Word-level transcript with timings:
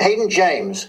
Haydn 0.00 0.30
James. 0.30 0.88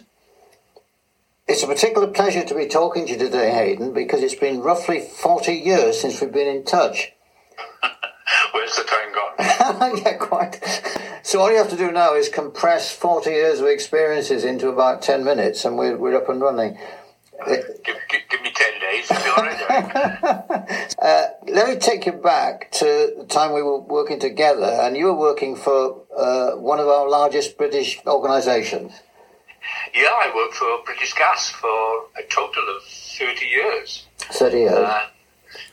It's 1.46 1.64
a 1.64 1.68
particular 1.68 2.08
pleasure 2.08 2.46
to 2.46 2.56
be 2.56 2.66
talking 2.66 3.06
to 3.06 3.12
you 3.12 3.18
today, 3.18 3.52
Haydn, 3.52 3.94
because 3.94 4.24
it's 4.24 4.36
been 4.36 4.62
roughly 4.62 5.02
40 5.02 5.54
years 5.54 6.00
since 6.00 6.22
we've 6.22 6.32
been 6.32 6.48
in 6.48 6.64
touch. 6.64 7.12
Where's 8.54 8.74
the 8.74 8.84
time 8.84 9.14
gone? 9.14 9.98
yeah, 10.06 10.14
quite. 10.14 10.62
So 11.24 11.42
all 11.42 11.52
you 11.52 11.58
have 11.58 11.70
to 11.72 11.76
do 11.76 11.92
now 11.92 12.16
is 12.16 12.30
compress 12.30 12.96
40 12.96 13.30
years 13.32 13.60
of 13.60 13.68
experiences 13.68 14.46
into 14.46 14.70
about 14.70 15.02
10 15.02 15.26
minutes 15.26 15.66
and 15.66 15.78
we're, 15.78 15.98
we're 15.98 16.16
up 16.16 16.30
and 16.30 16.40
running. 16.40 16.78
give, 17.46 17.66
give, 17.84 17.98
give, 18.30 18.42
me 18.42 18.54
10 18.56 18.80
days, 18.80 19.10
be 19.10 19.16
all 19.16 19.44
right. 19.44 20.81
uh, 21.02 21.28
let 21.48 21.68
me 21.68 21.76
take 21.78 22.06
you 22.06 22.12
back 22.12 22.72
to 22.72 23.16
the 23.18 23.26
time 23.28 23.54
we 23.54 23.64
were 23.64 23.80
working 23.80 24.20
together 24.20 24.66
and 24.82 24.96
you 24.96 25.06
were 25.06 25.18
working 25.18 25.56
for 25.56 26.04
uh, 26.16 26.52
one 26.52 26.80
of 26.80 26.88
our 26.88 27.10
largest 27.10 27.58
British 27.58 28.00
organisations. 28.06 28.94
Yeah, 29.96 30.10
I 30.12 30.32
worked 30.36 30.56
for 30.56 30.84
British 30.86 31.14
Gas 31.14 31.50
for 31.50 32.06
a 32.18 32.24
total 32.30 32.64
of 32.76 32.84
30 32.84 33.46
years. 33.46 34.06
30 34.20 34.58
years. 34.58 34.74
Uh, 34.74 35.08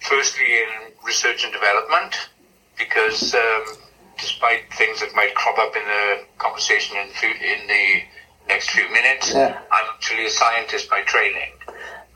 firstly 0.01 0.47
in 0.47 0.93
research 1.05 1.45
and 1.45 1.53
development, 1.53 2.31
because 2.79 3.35
um, 3.35 3.65
despite 4.19 4.73
things 4.75 5.01
that 5.01 5.15
might 5.15 5.35
crop 5.35 5.59
up 5.59 5.77
in 5.77 5.83
the 5.85 6.25
conversation 6.39 6.97
in, 6.97 7.09
in 7.31 7.67
the 7.67 8.03
next 8.49 8.71
few 8.71 8.91
minutes, 8.91 9.33
yeah. 9.35 9.59
I'm 9.71 9.87
actually 9.95 10.27
a 10.27 10.31
scientist 10.31 10.89
by 10.89 11.03
training 11.03 11.53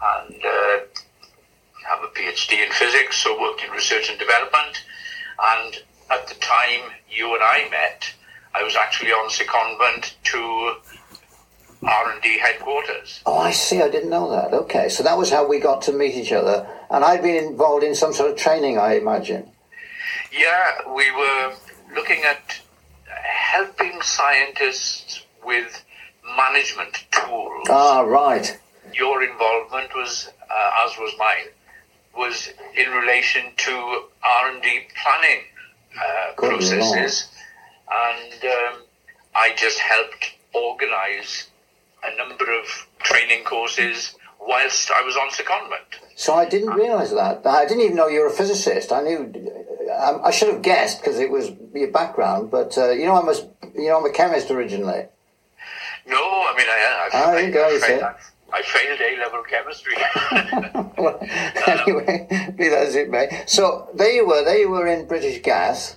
and 0.02 0.44
uh, 0.44 0.78
have 1.92 2.04
a 2.04 2.08
PhD 2.08 2.64
in 2.64 2.72
physics, 2.72 3.16
so 3.16 3.38
worked 3.40 3.62
in 3.62 3.70
research 3.70 4.08
and 4.08 4.18
development. 4.18 4.84
And 5.42 5.82
at 6.10 6.26
the 6.26 6.34
time 6.34 6.90
you 7.10 7.34
and 7.34 7.42
I 7.42 7.68
met, 7.70 8.12
I 8.54 8.62
was 8.62 8.76
actually 8.76 9.10
on 9.10 9.28
secondment 9.30 10.14
to 10.24 10.74
R&D 11.82 12.38
headquarters. 12.38 13.20
Oh, 13.26 13.38
I 13.38 13.50
see. 13.50 13.82
I 13.82 13.88
didn't 13.88 14.10
know 14.10 14.30
that. 14.30 14.52
Okay, 14.54 14.88
so 14.88 15.02
that 15.02 15.18
was 15.18 15.30
how 15.30 15.46
we 15.46 15.58
got 15.58 15.82
to 15.82 15.92
meet 15.92 16.14
each 16.14 16.32
other. 16.32 16.66
And 16.90 17.04
I'd 17.04 17.22
been 17.22 17.44
involved 17.44 17.84
in 17.84 17.94
some 17.94 18.12
sort 18.12 18.30
of 18.30 18.36
training, 18.36 18.78
I 18.78 18.94
imagine. 18.94 19.48
Yeah, 20.32 20.92
we 20.94 21.10
were 21.10 21.54
looking 21.94 22.22
at 22.24 22.60
helping 23.24 24.00
scientists 24.02 25.22
with 25.44 25.84
management 26.36 27.04
tools. 27.10 27.66
Ah, 27.68 28.00
right. 28.00 28.58
Your 28.94 29.22
involvement 29.22 29.94
was, 29.94 30.28
uh, 30.50 30.86
as 30.86 30.96
was 30.98 31.12
mine, 31.18 31.48
was 32.16 32.50
in 32.76 32.90
relation 32.90 33.52
to 33.56 34.02
R&D 34.22 34.80
planning 35.02 35.42
uh, 35.96 36.32
processes. 36.36 37.28
And 37.90 38.44
um, 38.44 38.82
I 39.34 39.54
just 39.56 39.78
helped 39.78 40.34
organize 40.54 41.48
a 42.04 42.16
number 42.16 42.44
of 42.58 42.66
training 43.00 43.44
courses 43.44 44.14
whilst 44.40 44.90
I 44.90 45.02
was 45.02 45.16
on 45.16 45.30
secondment. 45.30 46.00
So 46.16 46.34
I 46.34 46.48
didn't 46.48 46.70
realise 46.70 47.10
that. 47.10 47.46
I 47.46 47.64
didn't 47.64 47.84
even 47.84 47.96
know 47.96 48.08
you 48.08 48.20
were 48.20 48.26
a 48.26 48.32
physicist. 48.32 48.92
I 48.92 49.02
knew. 49.02 49.32
I, 50.24 50.30
should 50.30 50.52
have 50.52 50.62
guessed 50.62 51.00
because 51.00 51.18
it 51.18 51.30
was 51.30 51.50
your 51.74 51.90
background. 51.90 52.50
But 52.50 52.76
uh, 52.76 52.90
you 52.90 53.06
know, 53.06 53.14
I'm 53.14 53.28
a 53.28 53.34
you 53.74 53.88
know 53.88 53.98
I'm 53.98 54.06
a 54.06 54.12
chemist 54.12 54.50
originally. 54.50 55.06
No, 56.06 56.16
I 56.16 56.54
mean 56.56 56.66
I. 56.68 57.08
I, 57.12 57.24
oh, 57.24 57.30
I, 57.30 57.74
I, 57.74 57.78
failed, 57.78 58.14
I 58.52 58.62
failed 58.62 59.00
A 59.00 59.16
level 59.18 59.42
chemistry. 59.48 59.94
well, 60.98 61.18
anyway, 61.66 62.54
be 62.56 62.68
that 62.68 62.86
as 62.86 62.94
it 62.94 63.10
may. 63.10 63.44
So 63.46 63.88
there 63.94 64.12
you 64.12 64.26
were. 64.26 64.44
There 64.44 64.58
you 64.58 64.70
were 64.70 64.86
in 64.86 65.06
British 65.06 65.40
Gas, 65.42 65.96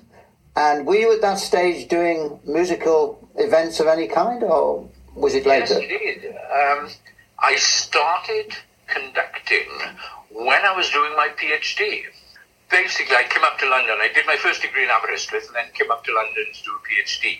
and 0.56 0.88
were 0.88 0.96
you 0.96 1.14
at 1.14 1.22
that 1.22 1.40
stage 1.40 1.88
doing 1.88 2.40
musical 2.46 3.28
events 3.36 3.80
of 3.80 3.88
any 3.88 4.08
kind, 4.08 4.44
or 4.44 4.90
was 5.16 5.36
it 5.36 5.46
later? 5.46 5.80
Yes, 5.80 5.92
indeed. 5.92 6.36
Um, 6.36 6.90
I 7.40 7.56
started 7.58 8.56
conducting 8.88 9.68
when 10.32 10.66
I 10.66 10.74
was 10.76 10.90
doing 10.92 11.16
my 11.16 11.30
PhD. 11.36 12.04
Basically, 12.72 13.16
I 13.16 13.24
came 13.24 13.44
up 13.44 13.60
to 13.60 13.70
London. 13.70 13.98
I 14.00 14.10
did 14.14 14.26
my 14.26 14.38
first 14.38 14.62
degree 14.62 14.84
in 14.84 14.90
Aberystwyth 14.90 15.48
and 15.48 15.56
then 15.56 15.66
came 15.74 15.92
up 15.92 16.04
to 16.06 16.14
London 16.14 16.46
to 16.54 16.64
do 16.64 16.72
a 16.72 16.82
PhD 16.82 17.38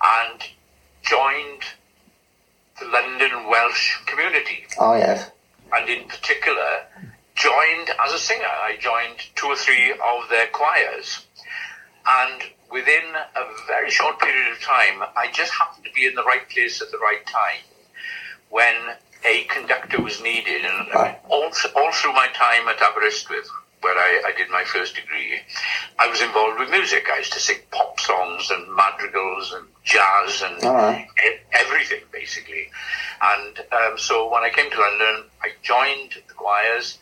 and 0.00 0.42
joined 1.02 1.62
the 2.80 2.86
London 2.86 3.48
Welsh 3.48 3.96
community. 4.06 4.64
Oh, 4.78 4.94
yes. 4.94 5.30
And 5.72 5.88
in 5.88 6.08
particular, 6.08 6.86
joined 7.34 7.90
as 8.04 8.12
a 8.12 8.18
singer. 8.18 8.44
I 8.44 8.76
joined 8.80 9.18
two 9.36 9.46
or 9.46 9.56
three 9.56 9.92
of 9.92 10.28
their 10.30 10.48
choirs. 10.48 11.26
And 12.06 12.42
within 12.70 13.04
a 13.36 13.44
very 13.66 13.90
short 13.90 14.18
period 14.18 14.50
of 14.52 14.60
time, 14.60 15.02
I 15.16 15.30
just 15.32 15.52
happened 15.52 15.84
to 15.84 15.92
be 15.92 16.06
in 16.06 16.14
the 16.14 16.24
right 16.24 16.48
place 16.48 16.80
at 16.80 16.90
the 16.90 16.98
right 16.98 17.24
time 17.26 17.62
when 18.50 18.74
a 19.24 19.44
conductor 19.44 20.00
was 20.02 20.22
needed. 20.22 20.64
And 20.64 20.88
ah. 20.94 21.16
all, 21.28 21.50
all 21.76 21.92
through 21.92 22.14
my 22.14 22.28
time 22.34 22.68
at 22.68 22.80
Aberystwyth, 22.80 23.50
where 23.80 23.96
I, 23.96 24.22
I, 24.28 24.32
did 24.36 24.50
my 24.50 24.64
first 24.64 24.94
degree, 24.94 25.40
I 25.98 26.08
was 26.08 26.20
involved 26.20 26.58
with 26.58 26.70
music. 26.70 27.06
I 27.12 27.18
used 27.18 27.32
to 27.34 27.40
sing 27.40 27.58
pop 27.70 28.00
songs 28.00 28.50
and 28.50 28.74
madrigals 28.74 29.52
and 29.52 29.66
jazz 29.84 30.42
and 30.42 30.62
right. 30.62 31.06
everything, 31.52 32.00
basically. 32.12 32.68
And 33.22 33.58
um, 33.72 33.98
so 33.98 34.30
when 34.32 34.42
I 34.42 34.50
came 34.50 34.70
to 34.70 34.80
London, 34.80 35.24
I 35.42 35.50
joined 35.62 36.22
the 36.26 36.34
choirs, 36.34 36.98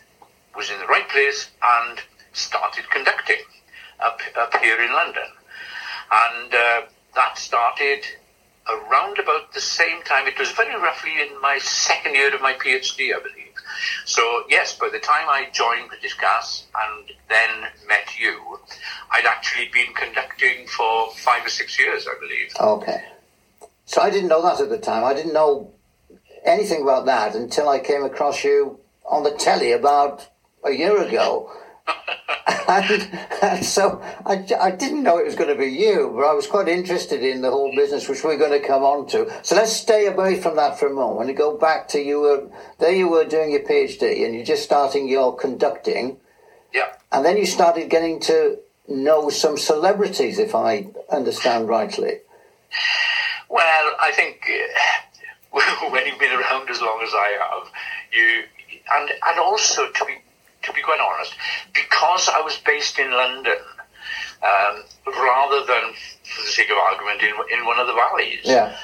was 0.55 0.69
in 0.69 0.79
the 0.79 0.87
right 0.87 1.07
place, 1.09 1.49
and 1.63 1.99
started 2.33 2.89
conducting 2.89 3.43
up, 3.99 4.19
up 4.37 4.55
here 4.57 4.81
in 4.81 4.91
London. 4.91 5.29
And 6.11 6.53
uh, 6.53 6.81
that 7.15 7.37
started 7.37 8.05
around 8.69 9.19
about 9.19 9.53
the 9.53 9.61
same 9.61 10.03
time. 10.03 10.27
It 10.27 10.37
was 10.37 10.51
very 10.51 10.75
roughly 10.75 11.21
in 11.21 11.39
my 11.41 11.57
second 11.59 12.15
year 12.15 12.33
of 12.33 12.41
my 12.41 12.53
PhD, 12.53 13.15
I 13.15 13.19
believe. 13.19 13.46
So, 14.05 14.43
yes, 14.49 14.77
by 14.77 14.89
the 14.91 14.99
time 14.99 15.27
I 15.29 15.47
joined 15.51 15.89
British 15.89 16.17
Gas 16.17 16.65
and 16.75 17.09
then 17.29 17.69
met 17.87 18.17
you, 18.17 18.59
I'd 19.11 19.25
actually 19.25 19.69
been 19.73 19.93
conducting 19.93 20.67
for 20.67 21.11
five 21.11 21.45
or 21.45 21.49
six 21.49 21.79
years, 21.79 22.07
I 22.07 22.19
believe. 22.19 22.53
Okay. 22.59 23.03
So 23.85 24.01
I 24.01 24.09
didn't 24.09 24.29
know 24.29 24.41
that 24.43 24.59
at 24.59 24.69
the 24.69 24.77
time. 24.77 25.03
I 25.03 25.13
didn't 25.13 25.33
know 25.33 25.71
anything 26.45 26.81
about 26.81 27.05
that 27.05 27.35
until 27.35 27.69
I 27.69 27.79
came 27.79 28.03
across 28.03 28.43
you 28.43 28.79
on 29.05 29.23
the 29.23 29.31
telly 29.31 29.71
about 29.71 30.27
a 30.63 30.71
year 30.71 31.01
ago. 31.01 31.51
and, 32.47 33.19
and, 33.41 33.65
so 33.65 34.01
I, 34.25 34.45
I 34.59 34.71
didn't 34.71 35.03
know 35.03 35.17
it 35.17 35.25
was 35.25 35.35
going 35.35 35.49
to 35.49 35.55
be 35.55 35.71
you, 35.71 36.11
but 36.15 36.23
I 36.23 36.33
was 36.33 36.47
quite 36.47 36.67
interested 36.67 37.21
in 37.23 37.41
the 37.41 37.51
whole 37.51 37.75
business, 37.75 38.07
which 38.07 38.23
we're 38.23 38.37
going 38.37 38.59
to 38.59 38.65
come 38.65 38.83
on 38.83 39.07
to. 39.07 39.31
So 39.43 39.55
let's 39.55 39.73
stay 39.73 40.07
away 40.07 40.39
from 40.39 40.55
that 40.55 40.79
for 40.79 40.87
a 40.87 40.93
moment 40.93 41.29
and 41.29 41.37
go 41.37 41.57
back 41.57 41.89
to 41.89 41.99
you 41.99 42.21
were 42.21 42.49
there. 42.79 42.91
You 42.91 43.09
were 43.09 43.25
doing 43.25 43.51
your 43.51 43.61
PhD, 43.61 44.25
and 44.25 44.33
you're 44.33 44.45
just 44.45 44.63
starting 44.63 45.09
your 45.09 45.35
conducting. 45.35 46.19
Yeah. 46.73 46.93
And 47.11 47.25
then 47.25 47.37
you 47.37 47.45
started 47.45 47.89
getting 47.89 48.19
to 48.21 48.59
know 48.87 49.29
some 49.29 49.57
celebrities, 49.57 50.39
if 50.39 50.55
I 50.55 50.87
understand 51.11 51.67
rightly. 51.67 52.19
Well, 53.49 53.91
I 53.99 54.11
think 54.13 54.49
uh, 55.53 55.89
when 55.89 56.05
you've 56.05 56.19
been 56.19 56.31
around 56.31 56.69
as 56.69 56.81
long 56.81 57.01
as 57.03 57.09
I 57.13 57.37
have, 57.41 57.71
you 58.13 58.43
and 58.95 59.09
and 59.09 59.39
also 59.39 59.91
to 59.91 60.05
be 60.05 60.13
to 60.67 60.73
be 60.73 60.81
quite 60.81 60.99
honest, 60.99 61.33
because 61.73 62.29
I 62.29 62.41
was 62.41 62.57
based 62.57 62.99
in 62.99 63.09
London, 63.11 63.57
um, 64.43 64.83
rather 65.07 65.65
than, 65.65 65.93
for 66.23 66.41
the 66.43 66.51
sake 66.51 66.69
of 66.69 66.77
argument, 66.77 67.21
in, 67.23 67.33
in 67.57 67.65
one 67.65 67.79
of 67.79 67.87
the 67.87 67.93
valleys. 67.93 68.41
Yeah. 68.43 68.77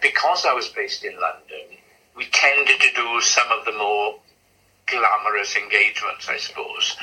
Because 0.00 0.46
I 0.46 0.52
was 0.52 0.68
based 0.68 1.04
in 1.04 1.12
London, 1.12 1.78
we 2.16 2.26
tended 2.32 2.80
to 2.80 2.88
do 2.94 3.20
some 3.20 3.50
of 3.58 3.64
the 3.64 3.72
more 3.72 4.14
glamorous 4.86 5.56
engagements, 5.56 6.28
I 6.28 6.36
suppose. 6.36 6.96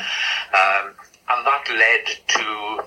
Um, 0.53 0.93
and 1.29 1.45
that 1.45 1.65
led 1.69 2.05
to 2.27 2.83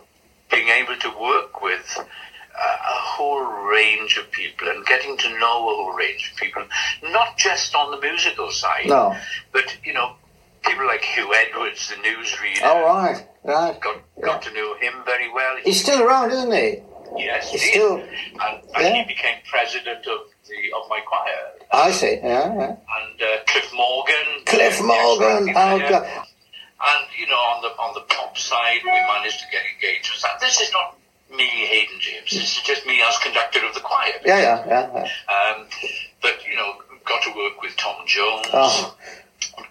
being 0.50 0.68
able 0.68 0.96
to 0.96 1.08
work 1.20 1.62
with 1.62 1.98
uh, 1.98 2.62
a 2.62 2.98
whole 3.00 3.44
range 3.70 4.18
of 4.18 4.30
people 4.30 4.68
and 4.68 4.84
getting 4.86 5.16
to 5.16 5.28
know 5.38 5.70
a 5.70 5.74
whole 5.74 5.94
range 5.94 6.30
of 6.32 6.38
people, 6.38 6.64
not 7.04 7.36
just 7.36 7.74
on 7.74 7.91
the 7.91 8.00
musical 8.00 8.50
side, 8.50 8.86
no. 8.86 9.16
but, 9.53 9.76
you 9.84 9.92
know, 9.92 10.16
people 10.62 10.86
like 10.86 11.03
Huw 11.03 11.28
Edwards, 11.34 11.89
the 11.89 11.97
newsreader. 11.97 12.60
Oh, 12.62 12.84
right, 12.84 13.27
right. 13.45 13.80
Got, 13.80 14.03
got 14.21 14.45
yeah. 14.45 14.51
to 14.51 14.54
know 14.54 14.74
him 14.78 14.95
very 15.04 15.33
well. 15.33 15.57
He's 15.65 15.80
still 15.80 16.03
around, 16.03 16.33
isn't 16.33 16.53
he? 16.53 16.83
Yes, 17.16 17.51
he's 17.51 17.71
still. 17.71 17.97
And, 17.97 18.09
and 18.41 18.65
yeah. 18.74 19.03
he 19.03 19.04
became 19.04 19.36
president 19.51 20.07
of 20.07 20.21
the 20.47 20.77
of 20.77 20.89
my 20.89 21.01
choir. 21.07 21.66
I 21.72 21.91
see. 21.91 22.18
Yeah, 22.22 22.54
yeah. 22.54 22.77
And 22.77 23.22
uh, 23.22 23.45
Cliff 23.47 23.71
Morgan. 23.74 24.45
Cliff 24.47 24.80
Morgan. 24.83 25.51
Oh 25.51 25.78
God. 25.78 26.27
And 26.83 27.06
you 27.18 27.27
know, 27.27 27.34
on 27.34 27.63
the 27.63 27.68
on 27.68 27.95
the 27.95 28.01
pop 28.03 28.39
side, 28.39 28.80
we 28.84 28.91
managed 28.91 29.41
to 29.41 29.47
get 29.51 29.63
engaged 29.74 30.10
with 30.13 30.22
that. 30.22 30.41
This 30.41 30.60
is 30.60 30.72
not 30.72 30.97
me, 31.30 31.48
Haydn 31.48 32.01
James. 32.01 32.30
This 32.30 32.56
is 32.56 32.63
just 32.63 32.86
me 32.86 33.03
as 33.03 33.18
conductor 33.18 33.65
of 33.66 33.74
the 33.74 33.80
choir. 33.80 34.13
Yeah, 34.24 34.41
yeah, 34.41 34.66
yeah. 34.66 34.91
yeah. 34.95 35.34
Um, 35.34 35.66
but 36.22 36.47
you 36.47 36.56
know, 36.56 36.74
got 37.04 37.22
to 37.24 37.30
work 37.36 37.60
with 37.60 37.77
Tom 37.77 38.06
Jones. 38.06 38.47
Oh 38.53 38.97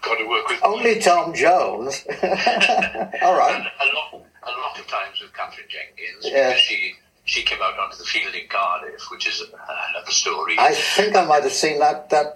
got 0.01 0.17
to 0.17 0.27
work 0.27 0.47
with. 0.47 0.59
Only 0.63 0.99
Tom 0.99 1.33
Jones. 1.33 2.05
All 2.09 3.37
right. 3.37 3.55
And 3.55 3.65
a 3.65 3.95
lot, 3.95 4.13
a 4.43 4.51
lot 4.51 4.79
of 4.79 4.87
times 4.87 5.21
with 5.21 5.33
Katherine 5.33 5.67
Jenkins 5.69 6.25
yeah. 6.31 6.55
she 6.55 6.95
she 7.25 7.43
came 7.43 7.59
out 7.61 7.77
onto 7.77 7.97
the 7.97 8.03
field 8.05 8.33
in 8.33 8.47
Cardiff, 8.47 9.11
which 9.11 9.27
is 9.27 9.41
another 9.41 10.11
story. 10.11 10.55
I 10.57 10.73
think 10.73 11.15
I 11.15 11.25
might 11.25 11.43
have 11.43 11.53
seen 11.53 11.79
that 11.79 12.09
that 12.09 12.35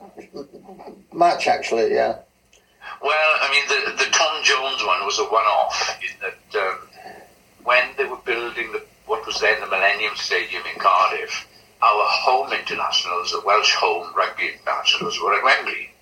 match 1.14 1.48
actually. 1.48 1.94
Yeah. 1.94 2.20
Well, 3.02 3.38
I 3.42 3.50
mean, 3.52 3.68
the 3.68 4.04
the 4.04 4.12
Tom 4.12 4.44
Jones 4.44 4.84
one 4.86 5.06
was 5.06 5.20
a 5.20 5.24
one-off 5.24 6.00
in 6.02 6.20
that 6.22 6.62
um, 6.62 6.80
when 7.64 7.90
they 7.98 8.06
were 8.06 8.22
building 8.26 8.72
the 8.72 8.84
what 9.06 9.26
was 9.26 9.40
then 9.40 9.60
the 9.60 9.68
Millennium 9.68 10.16
Stadium 10.16 10.64
in 10.74 10.80
Cardiff, 10.80 11.48
our 11.82 12.06
home 12.08 12.54
internationals, 12.54 13.32
the 13.32 13.42
Welsh 13.46 13.74
home 13.76 14.14
rugby 14.16 14.52
internationals, 14.54 15.20
were 15.22 15.34
at 15.34 15.44
Wembley, 15.44 15.93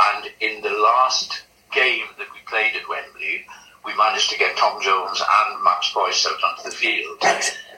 and 0.00 0.30
in 0.40 0.62
the 0.62 0.70
last 0.70 1.42
game 1.72 2.06
that 2.18 2.26
we 2.32 2.40
played 2.46 2.74
at 2.76 2.88
Wembley, 2.88 3.44
we 3.84 3.96
managed 3.96 4.30
to 4.30 4.38
get 4.38 4.56
Tom 4.56 4.80
Jones 4.82 5.20
and 5.20 5.62
Max 5.62 5.92
Boyce 5.92 6.26
out 6.26 6.42
onto 6.42 6.70
the 6.70 6.74
field. 6.74 7.18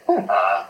Uh, 0.08 0.66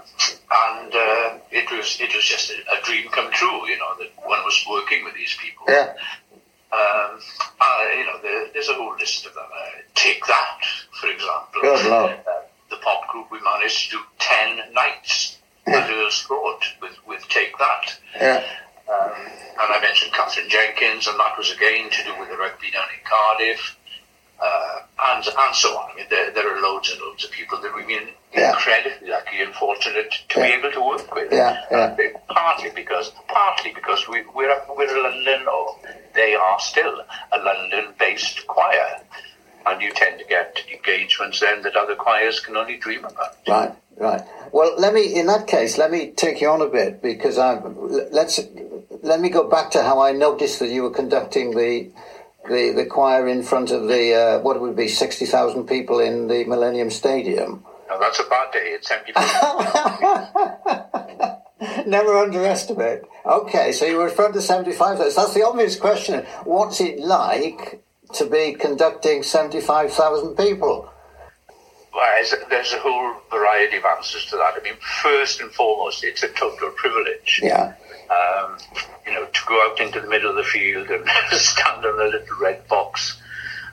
and 0.53 0.95
uh, 0.95 1.39
it 1.51 1.71
was 1.71 1.99
it 2.01 2.15
was 2.15 2.25
just 2.25 2.51
a, 2.51 2.55
a, 2.79 2.83
dream 2.85 3.09
come 3.11 3.31
true, 3.33 3.67
you 3.67 3.79
know, 3.79 3.95
that 3.99 4.11
one 4.27 4.39
was 4.45 4.63
working 4.69 5.03
with 5.05 5.15
these 5.15 5.35
people. 5.41 5.65
Yeah. 5.69 5.95
Um, 6.71 7.19
uh, 7.61 7.85
you 7.97 8.05
know, 8.05 8.19
there, 8.23 8.49
there's 8.53 8.69
a 8.69 8.75
whole 8.75 8.95
list 8.99 9.27
of 9.27 9.35
them. 9.35 9.45
Uh, 9.45 9.83
Take 9.95 10.25
That, 10.27 10.61
for 11.01 11.09
example. 11.09 11.61
Good 11.61 11.91
Lord. 11.91 12.13
Uh, 12.13 12.43
the 12.71 12.77
pop 12.77 13.09
group, 13.09 13.31
we 13.31 13.41
managed 13.41 13.91
to 13.91 13.97
do 13.97 14.03
10 14.19 14.75
nights 14.75 15.39
yeah. 15.67 15.79
at 15.79 15.91
Earl's 15.91 16.23
Court 16.27 16.65
with, 16.81 16.97
with 17.07 17.29
Take 17.29 17.57
That. 17.59 17.99
Yeah. 18.17 18.45
Um, 18.93 19.13
and 19.63 19.73
I 19.73 19.81
mentioned 19.81 20.13
Katherine 20.13 20.49
Jenkins, 20.49 21.07
and 21.07 21.19
that 21.19 21.39
was 21.39 21.51
again 21.51 21.89
to 21.91 22.05
do 22.05 22.19
with 22.21 22.29
the 22.29 22.37
rugby 22.37 22.71
down 22.71 22.87
in 22.93 23.01
Cardiff 23.05 23.77
uh, 24.43 24.81
and 25.11 25.25
and 25.25 25.55
so 25.55 25.69
on. 25.79 25.91
I 25.93 25.97
mean, 25.97 26.07
there, 26.11 26.31
there 26.33 26.57
are 26.57 26.61
loads 26.61 26.91
and 26.91 27.01
loads 27.01 27.25
of 27.25 27.31
people 27.31 27.61
that 27.61 27.75
we've 27.75 27.87
been 27.87 28.09
yeah. 28.35 28.51
incredibly 28.51 29.09
lucky 29.09 29.41
and 29.41 29.55
fortunate 29.55 30.13
to 30.31 30.41
yeah. 30.41 30.47
be 30.47 30.53
able 30.55 30.73
to 30.73 30.81
work 30.81 31.15
with. 31.15 31.33
Yeah, 31.33 31.63
yeah. 31.71 31.97
partly 32.29 32.71
because 32.75 33.13
partly 33.29 33.73
because 33.73 34.09
we, 34.09 34.23
we're 34.35 34.61
we're 34.77 34.97
a 34.97 35.03
London 35.03 35.47
or 35.47 35.77
they 36.15 36.35
are 36.35 36.59
still 36.61 37.03
a 37.33 37.39
London-based 37.39 38.47
choir, 38.47 39.01
and 39.67 39.81
you 39.81 39.93
tend 39.93 40.19
to 40.19 40.25
get 40.25 40.59
engagements 40.73 41.41
then 41.41 41.63
that 41.63 41.77
other 41.77 41.95
choirs 41.95 42.41
can 42.41 42.57
only 42.57 42.77
dream 42.77 43.05
about. 43.05 43.37
Right, 43.47 43.73
right. 43.97 44.23
Well, 44.51 44.75
let 44.77 44.93
me 44.93 45.15
in 45.15 45.27
that 45.27 45.47
case 45.47 45.79
let 45.79 45.91
me 45.91 46.11
take 46.11 46.41
you 46.41 46.49
on 46.49 46.61
a 46.61 46.69
bit 46.69 47.01
because 47.01 47.39
I 47.39 47.55
let's 48.11 48.41
let 49.03 49.21
me 49.21 49.29
go 49.29 49.49
back 49.49 49.71
to 49.73 49.83
how 49.83 50.01
I 50.01 50.13
noticed 50.13 50.61
that 50.61 50.69
you 50.69 50.83
were 50.83 50.91
conducting 50.91 51.51
the 51.51 51.91
the, 52.49 52.73
the 52.75 52.87
choir 52.87 53.29
in 53.29 53.43
front 53.43 53.71
of 53.71 53.87
the, 53.87 54.15
uh, 54.15 54.41
what 54.41 54.61
would 54.61 54.75
be 54.75 54.89
60,000 54.89 55.65
people 55.65 56.01
in 56.01 56.27
the 56.27 56.45
Millennium 56.45 56.91
Stadium. 56.91 57.65
No, 57.89 58.01
that's 58.01 58.19
a 58.19 58.25
bad 58.25 58.53
day. 58.53 58.77
It's 58.81 58.91
empty. 58.91 59.13
Never 61.89 62.19
underestimate. 62.19 63.03
Okay, 63.25 63.71
so 63.71 63.85
you 63.85 63.99
were 63.99 64.09
in 64.09 64.15
front 64.15 64.35
of 64.35 64.43
75,000. 64.43 65.15
That's 65.15 65.35
the 65.35 65.47
obvious 65.47 65.77
question. 65.77 66.25
What's 66.45 66.81
it 66.81 66.99
like 66.99 67.81
to 68.15 68.27
be 68.27 68.55
conducting 68.55 69.23
75,000 69.23 70.37
people? 70.37 70.91
Well, 71.95 72.25
there's 72.49 72.73
a 72.73 72.81
whole 72.81 73.15
variety 73.31 73.77
of 73.77 73.85
answers 73.85 74.27
to 74.27 74.37
that. 74.37 74.55
I 74.59 74.63
mean, 74.65 74.75
first 75.03 75.41
and 75.41 75.53
foremost, 75.53 76.03
it's 76.03 76.23
a 76.23 76.29
total 76.31 76.71
privilege. 76.71 77.41
Yeah. 77.43 77.75
Um, 78.13 78.59
you 79.07 79.13
know, 79.13 79.25
to 79.27 79.41
go 79.47 79.69
out 79.69 79.81
into 79.81 80.01
the 80.01 80.09
middle 80.09 80.31
of 80.31 80.37
the 80.37 80.45
field 80.45 80.89
and 80.91 81.05
stand 81.33 81.85
on 81.85 82.01
a 82.01 82.05
little 82.05 82.37
red 82.41 82.67
box 82.69 83.21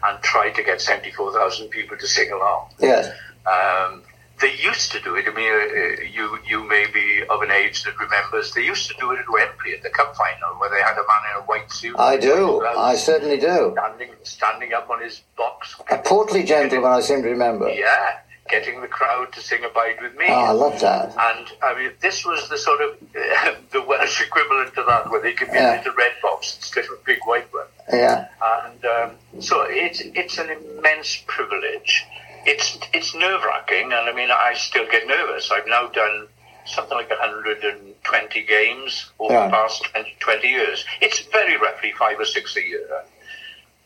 and 0.03 0.21
try 0.23 0.49
to 0.51 0.63
get 0.63 0.81
74,000 0.81 1.69
people 1.69 1.97
to 1.97 2.07
sing 2.07 2.31
along. 2.31 2.69
Yes. 2.79 3.11
Um, 3.45 4.03
they 4.39 4.55
used 4.55 4.91
to 4.93 5.01
do 5.01 5.15
it. 5.15 5.25
I 5.27 5.33
mean, 5.33 5.51
uh, 5.51 6.01
you 6.09 6.39
you 6.47 6.67
may 6.67 6.85
be 6.93 7.23
of 7.29 7.41
an 7.41 7.51
age 7.51 7.83
that 7.83 7.99
remembers. 7.99 8.53
They 8.53 8.63
used 8.63 8.87
to 8.89 8.95
do 8.97 9.11
it 9.11 9.19
at 9.19 9.29
Wembley 9.29 9.73
at 9.73 9.83
the 9.83 9.89
Cup 9.89 10.15
final, 10.15 10.55
where 10.59 10.69
they 10.69 10.81
had 10.81 10.93
a 10.93 11.03
man 11.03 11.35
in 11.35 11.41
a 11.41 11.45
white 11.45 11.69
suit. 11.71 11.95
I 11.99 12.17
do. 12.17 12.65
I 12.65 12.95
certainly 12.95 13.37
do. 13.37 13.75
Standing 13.75 14.11
standing 14.23 14.73
up 14.73 14.89
on 14.89 15.01
his 15.01 15.21
box. 15.37 15.75
A 15.91 15.97
portly 15.97 16.43
gentleman, 16.43 16.89
I 16.89 17.01
seem 17.01 17.21
to 17.23 17.29
remember. 17.29 17.69
Yeah, 17.69 18.19
getting 18.49 18.81
the 18.81 18.87
crowd 18.87 19.31
to 19.33 19.41
sing 19.41 19.63
"Abide 19.63 20.01
with 20.01 20.15
Me." 20.17 20.25
Oh, 20.29 20.33
I 20.33 20.51
love 20.51 20.79
that. 20.81 21.09
And 21.17 21.47
I 21.61 21.75
mean, 21.75 21.91
this 22.01 22.25
was 22.25 22.49
the 22.49 22.57
sort 22.57 22.81
of 22.81 22.97
uh, 23.15 23.55
the 23.71 23.81
Welsh 23.81 24.21
equivalent 24.21 24.73
to 24.75 24.83
that, 24.87 25.09
where 25.09 25.21
they 25.21 25.33
could 25.33 25.49
be 25.49 25.57
yeah. 25.57 25.75
a 25.75 25.77
little 25.77 25.93
red 25.93 26.13
box 26.21 26.55
instead 26.57 26.85
of 26.85 26.91
a 26.91 27.03
big 27.05 27.19
white 27.25 27.51
one. 27.53 27.67
Yeah. 27.91 28.27
And 28.41 28.85
um, 28.85 29.41
so 29.41 29.65
it's 29.67 30.01
it's 30.01 30.37
an 30.37 30.49
immense 30.49 31.23
privilege. 31.27 32.05
It's 32.45 32.77
it's 32.93 33.15
nerve 33.15 33.43
wracking, 33.43 33.85
and 33.85 34.09
I 34.09 34.13
mean, 34.13 34.29
I 34.31 34.53
still 34.55 34.89
get 34.89 35.07
nervous. 35.07 35.51
I've 35.51 35.67
now 35.67 35.87
done 35.87 36.27
something 36.65 36.97
like 36.97 37.09
120 37.09 38.43
games 38.43 39.11
over 39.19 39.33
yeah. 39.33 39.45
the 39.45 39.51
past 39.51 39.83
20, 39.85 40.15
20, 40.19 40.47
years. 40.47 40.85
It's 41.01 41.19
very 41.19 41.57
roughly 41.57 41.93
five 41.97 42.19
or 42.19 42.25
six 42.25 42.55
a 42.55 42.61
year. 42.61 43.03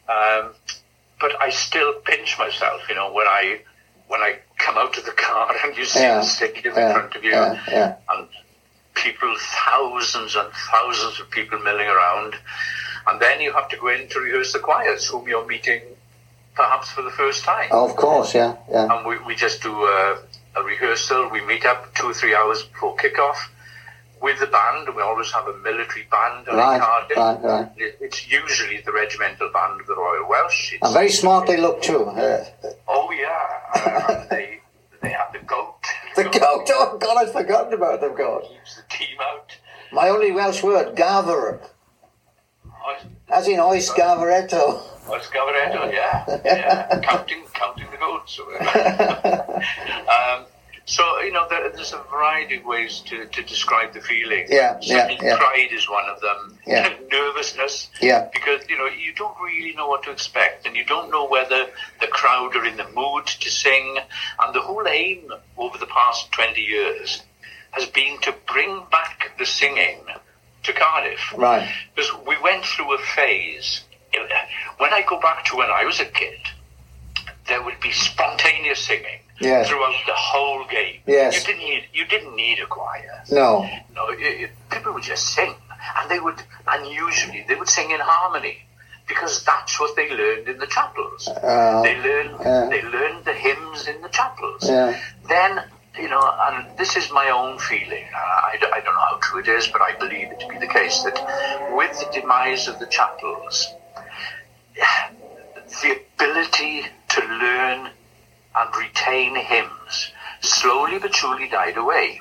Um, 0.09 0.51
but 1.19 1.41
I 1.41 1.49
still 1.49 1.93
pinch 2.01 2.37
myself, 2.37 2.81
you 2.89 2.95
know, 2.95 3.13
when 3.13 3.27
I 3.27 3.61
when 4.13 4.21
I 4.21 4.37
come 4.59 4.77
out 4.77 4.95
of 4.95 5.05
the 5.05 5.11
car 5.11 5.51
and 5.65 5.75
you 5.75 5.85
see 5.85 6.01
yeah. 6.01 6.19
the 6.19 6.23
stadium 6.23 6.75
yeah. 6.75 6.87
in 6.87 6.93
front 6.93 7.15
of 7.15 7.23
you, 7.23 7.31
yeah. 7.31 7.95
and 8.11 8.27
people, 8.93 9.35
thousands 9.39 10.35
and 10.35 10.53
thousands 10.53 11.19
of 11.19 11.31
people 11.31 11.57
milling 11.59 11.87
around, 11.87 12.35
and 13.07 13.19
then 13.19 13.41
you 13.41 13.51
have 13.53 13.67
to 13.69 13.77
go 13.77 13.87
in 13.87 14.07
to 14.09 14.19
rehearse 14.19 14.53
the 14.53 14.59
choirs 14.59 15.07
whom 15.07 15.27
you're 15.27 15.47
meeting 15.47 15.81
perhaps 16.53 16.91
for 16.91 17.01
the 17.01 17.09
first 17.09 17.43
time. 17.43 17.69
Oh, 17.71 17.89
of 17.89 17.95
course, 17.95 18.35
yeah, 18.35 18.55
yeah. 18.69 18.95
And 18.95 19.07
we, 19.07 19.17
we 19.25 19.33
just 19.33 19.63
do 19.63 19.73
a, 19.73 20.21
a 20.55 20.63
rehearsal. 20.63 21.31
We 21.31 21.41
meet 21.41 21.65
up 21.65 21.95
two 21.95 22.11
or 22.11 22.13
three 22.13 22.35
hours 22.35 22.61
before 22.61 22.95
kickoff 22.95 23.37
with 24.23 24.39
the 24.39 24.47
band, 24.47 24.87
we 24.95 25.01
always 25.01 25.29
have 25.33 25.45
a 25.47 25.57
military 25.57 26.07
band 26.09 26.47
right, 26.47 26.79
Cardiff. 26.81 27.17
Right, 27.17 27.43
right. 27.43 27.69
It's 27.77 28.25
usually 28.31 28.79
the 28.81 28.93
regimental 28.93 29.49
band 29.51 29.81
of 29.81 29.87
the 29.87 29.95
Royal 29.95 30.27
Welsh. 30.29 30.75
and 30.81 30.93
very 30.93 31.09
smart 31.09 31.45
they 31.45 31.57
look 31.57 31.81
too. 31.81 32.05
Uh, 32.05 32.45
oh 32.87 33.11
yeah, 33.11 33.49
uh, 33.75 34.25
they 34.31 34.61
they 35.01 35.09
have 35.09 35.33
the 35.33 35.39
goat. 35.39 35.75
The 36.15 36.23
goat. 36.23 36.69
Oh 36.69 36.97
God, 36.99 37.17
I'd 37.17 37.33
forgotten 37.33 37.73
about 37.73 37.99
the 37.99 38.09
goat. 38.09 38.43
Keeps 38.47 38.75
the 38.77 38.83
team 38.89 39.17
out. 39.19 39.57
My 39.91 40.07
only 40.09 40.31
Welsh 40.31 40.63
word, 40.63 40.95
gafr. 40.95 41.59
As 43.29 43.47
in 43.47 43.59
oes 43.59 43.89
gafr 43.89 44.29
eto. 44.39 44.81
Oes 45.09 45.27
gafr 45.35 45.55
eto, 45.65 45.91
yeah, 45.91 46.23
yeah. 46.45 46.99
counting, 47.01 47.43
counting 47.53 47.87
the 47.91 47.97
goats. 47.97 48.39
um, 48.39 50.45
so, 50.85 51.19
you 51.21 51.31
know, 51.31 51.45
there, 51.49 51.69
there's 51.69 51.93
a 51.93 52.03
variety 52.11 52.57
of 52.57 52.65
ways 52.65 52.99
to, 53.07 53.25
to 53.25 53.41
describe 53.43 53.93
the 53.93 54.01
feeling. 54.01 54.47
Yeah, 54.49 54.77
yeah, 54.81 55.15
yeah. 55.21 55.37
Pride 55.37 55.69
is 55.71 55.89
one 55.89 56.05
of 56.09 56.19
them. 56.19 56.57
Yeah. 56.67 56.93
Nervousness. 57.11 57.89
Yeah. 58.01 58.29
Because, 58.33 58.67
you 58.69 58.77
know, 58.77 58.87
you 58.87 59.13
don't 59.13 59.35
really 59.41 59.73
know 59.75 59.87
what 59.87 60.03
to 60.03 60.11
expect 60.11 60.65
and 60.65 60.75
you 60.75 60.83
don't 60.83 61.09
know 61.09 61.25
whether 61.25 61.67
the 62.01 62.07
crowd 62.07 62.55
are 62.57 62.65
in 62.65 62.75
the 62.75 62.87
mood 62.89 63.27
to 63.27 63.49
sing. 63.49 63.97
And 64.41 64.53
the 64.53 64.59
whole 64.59 64.85
aim 64.85 65.31
over 65.57 65.77
the 65.77 65.85
past 65.85 66.31
20 66.33 66.59
years 66.59 67.21
has 67.71 67.85
been 67.85 68.19
to 68.21 68.35
bring 68.51 68.83
back 68.91 69.37
the 69.39 69.45
singing 69.45 70.03
to 70.63 70.73
Cardiff. 70.73 71.33
Right. 71.37 71.69
Because 71.95 72.11
we 72.27 72.35
went 72.43 72.65
through 72.65 72.93
a 72.93 72.99
phase. 73.15 73.83
When 74.77 74.93
I 74.93 75.03
go 75.07 75.19
back 75.19 75.45
to 75.45 75.55
when 75.55 75.69
I 75.69 75.85
was 75.85 76.01
a 76.01 76.05
kid, 76.05 76.39
there 77.47 77.63
would 77.63 77.79
be 77.79 77.91
spontaneous 77.91 78.79
singing 78.79 79.21
yes. 79.43 79.69
throughout 79.69 79.95
the 80.05 80.13
whole 80.13 80.65
game. 80.65 80.99
Yes. 81.05 81.35
You 81.35 81.53
didn't 81.53 81.69
need 81.69 81.83
you 81.93 82.05
didn't 82.05 82.35
need 82.35 82.59
a 82.59 82.65
choir. 82.65 83.23
No. 83.31 83.69
No, 83.95 84.09
it, 84.09 84.19
it, 84.19 84.51
people 84.71 84.93
would 84.93 85.03
just 85.03 85.27
sing, 85.35 85.53
and 85.97 86.09
they 86.09 86.19
would, 86.19 86.41
and 86.67 86.87
usually 86.87 87.45
they 87.47 87.55
would 87.55 87.69
sing 87.69 87.91
in 87.91 87.99
harmony 87.99 88.57
because 89.07 89.43
that's 89.43 89.79
what 89.79 89.95
they 89.95 90.09
learned 90.09 90.47
in 90.47 90.57
the 90.57 90.67
chapels. 90.67 91.27
Uh, 91.27 91.81
they 91.83 91.97
learned 91.97 92.35
uh, 92.41 92.69
they 92.69 92.81
learned 92.81 93.25
the 93.25 93.33
hymns 93.33 93.87
in 93.87 94.01
the 94.01 94.09
chapels. 94.09 94.67
Yeah. 94.67 94.99
Then 95.27 95.63
you 95.99 96.09
know, 96.09 96.21
and 96.47 96.77
this 96.77 96.95
is 96.95 97.11
my 97.11 97.29
own 97.29 97.59
feeling. 97.59 98.05
I, 98.15 98.57
I 98.73 98.79
don't 98.79 98.93
know 98.93 99.05
how 99.11 99.19
true 99.21 99.41
it 99.41 99.47
is, 99.47 99.67
but 99.67 99.81
I 99.81 99.95
believe 99.97 100.31
it 100.31 100.39
to 100.39 100.47
be 100.47 100.57
the 100.57 100.67
case 100.67 101.03
that 101.03 101.73
with 101.75 101.99
the 101.99 102.19
demise 102.19 102.67
of 102.67 102.79
the 102.79 102.87
chapels, 102.87 103.73
the 105.81 105.99
ability 106.15 106.85
to 107.09 107.21
learn 107.21 107.89
and 108.55 108.75
retain 108.75 109.35
hymns 109.35 110.11
slowly 110.41 110.99
but 110.99 111.15
surely 111.15 111.47
died 111.47 111.77
away. 111.77 112.19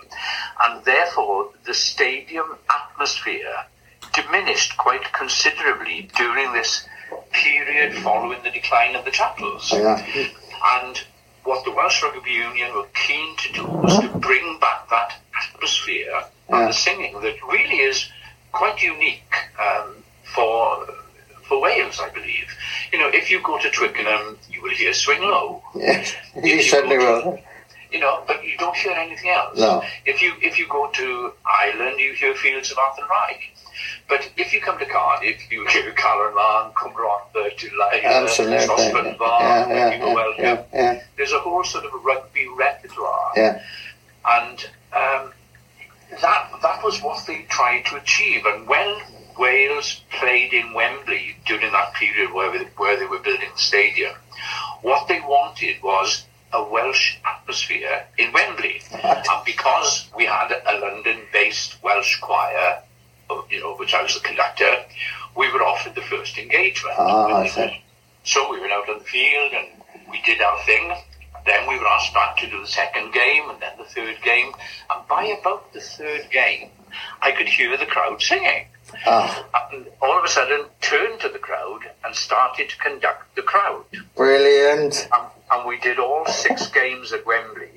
And 0.63 0.85
therefore, 0.85 1.51
the 1.65 1.75
stadium 1.75 2.57
atmosphere 2.71 3.67
diminished 4.13 4.77
quite 4.77 5.13
considerably 5.13 6.09
during 6.17 6.53
this 6.53 6.87
period 7.33 7.95
following 7.97 8.43
the 8.43 8.51
decline 8.51 8.95
of 8.95 9.05
the 9.05 9.11
chapels. 9.11 9.73
Yeah. 9.73 10.05
And 10.65 11.03
what 11.45 11.65
the 11.65 11.73
Welsh 11.73 12.03
Rugby 12.03 12.31
Union 12.31 12.75
were 12.75 12.87
keen 12.95 13.37
to 13.37 13.53
do 13.53 13.67
was 13.67 13.99
to 13.99 14.09
bring 14.19 14.59
back 14.61 14.89
that 14.91 15.15
atmosphere 15.35 16.07
yeah. 16.11 16.29
and 16.49 16.69
the 16.69 16.73
singing 16.73 17.21
that 17.21 17.35
really 17.51 17.79
is 17.79 18.09
quite 18.53 18.81
unique 18.83 19.35
um, 19.61 19.97
for 20.23 20.87
for 21.53 21.61
Wales, 21.61 22.01
I 22.01 22.09
believe. 22.09 22.49
You 22.93 22.99
know, 22.99 23.09
if 23.09 23.31
you 23.31 23.43
go 23.43 23.59
to 23.59 23.71
Twickenham, 23.71 24.39
you 24.51 24.63
will 24.63 24.71
hear 24.71 24.93
Swing 24.95 25.21
Low. 25.21 25.63
Yes, 25.75 26.15
you 26.43 26.63
certainly 26.63 26.97
will. 26.99 27.39
You 27.91 28.01
know, 28.01 28.25
but 28.27 28.43
you 28.43 28.57
don't 28.57 28.75
hear 28.75 28.93
anything 28.93 29.29
else. 29.29 29.59
No. 29.59 29.83
If 30.07 30.23
you 30.23 30.33
if 30.41 30.59
you 30.59 30.67
go 30.67 30.91
to 30.91 31.33
Ireland, 31.45 32.01
you 32.01 32.15
hear 32.15 32.35
Fields 32.35 32.71
of 32.71 32.79
Athenry. 32.79 33.37
But 34.09 34.31
if 34.39 34.55
you 34.55 34.61
come 34.63 34.79
to 34.79 34.87
Cardiff, 34.87 35.41
you 35.51 35.67
hear 35.67 35.93
Calon 35.93 36.33
Lân, 36.35 36.73
Cumbrother, 36.73 37.51
Delilah, 37.59 38.01
Absolutely. 38.03 39.17
Yeah, 39.21 39.69
yeah, 39.69 39.95
yeah, 39.95 40.15
welcome. 40.15 40.45
yeah, 40.45 40.63
yeah, 40.73 41.03
There's 41.17 41.33
a 41.33 41.39
whole 41.39 41.65
sort 41.65 41.85
of 41.85 41.93
rugby 42.03 42.47
repertoire. 42.57 43.33
yeah. 43.37 43.63
And 44.25 44.59
um, 44.93 45.33
that 46.21 46.51
that 46.63 46.83
was 46.85 47.03
what 47.03 47.27
they 47.27 47.43
tried 47.49 47.85
to 47.87 47.97
achieve. 47.97 48.47
And 48.47 48.67
when 48.67 48.97
Wales 49.39 50.03
played 50.19 50.53
in 50.53 50.75
Wembley 50.75 51.37
during 51.47 51.73
that 51.73 51.95
period 51.95 52.33
where, 52.33 52.53
where 52.77 52.99
they 52.99 53.07
were 53.07 53.19
building 53.19 53.51
the 53.53 53.61
stadium, 53.61 54.15
what 54.83 55.09
they 55.09 55.21
wanted 55.21 55.83
was 55.83 56.25
a 56.53 56.63
Welsh 56.63 57.17
atmosphere 57.25 58.05
in 58.19 58.33
Wembley. 58.33 58.83
And 58.93 59.45
because 59.45 60.09
we 60.17 60.27
had 60.27 60.53
a 60.53 60.79
London-based 60.79 61.83
Welsh 61.83 62.21
choir, 62.21 62.83
uh, 63.31 63.43
you 63.49 63.61
know, 63.61 63.77
which 63.77 63.95
I 63.95 64.03
was 64.03 64.15
the 64.15 64.21
conductor, 64.21 64.71
we 65.37 65.51
were 65.53 65.63
offered 65.63 65.95
the 65.95 66.03
first 66.03 66.37
engagement. 66.39 66.97
Ah, 66.99 67.27
I 67.37 67.49
see. 67.49 67.83
So 68.25 68.51
we 68.51 68.61
went 68.61 68.73
out 68.73 68.89
on 68.89 68.99
the 68.99 69.05
field 69.05 69.53
and 69.53 69.69
we 70.11 70.21
did 70.23 70.41
our 70.43 70.59
thing. 70.65 70.93
Then 71.45 71.69
we 71.69 71.79
were 71.79 71.89
asked 71.89 72.15
back 72.15 72.37
to 72.39 72.51
do 72.51 72.61
the 72.61 72.67
second 72.67 73.13
game 73.13 73.49
and 73.51 73.61
then 73.61 73.73
the 73.79 73.85
third 73.85 74.17
game. 74.23 74.53
And 74.91 75.09
by 75.09 75.25
about 75.25 75.73
the 75.73 75.81
third 75.81 76.31
game, 76.31 76.71
I 77.21 77.33
could 77.33 77.49
hear 77.49 77.77
the 77.77 77.87
crowd 77.87 78.21
singing. 78.23 78.67
Ah, 79.07 79.45
And 79.73 79.87
all 80.01 80.19
of 80.19 80.25
a 80.25 80.29
sudden, 80.29 80.67
turned 80.81 81.21
to 81.21 81.29
the 81.29 81.39
crowd 81.39 81.81
and 82.05 82.15
started 82.15 82.69
to 82.69 82.77
conduct 82.79 83.35
the 83.37 83.43
crowd. 83.43 83.85
brilliant. 84.17 85.09
And, 85.13 85.27
and 85.53 85.67
we 85.69 85.79
did 85.79 85.99
all 85.99 86.27
six 86.27 86.67
games 86.81 87.13
at 87.13 87.25
Wembley. 87.27 87.71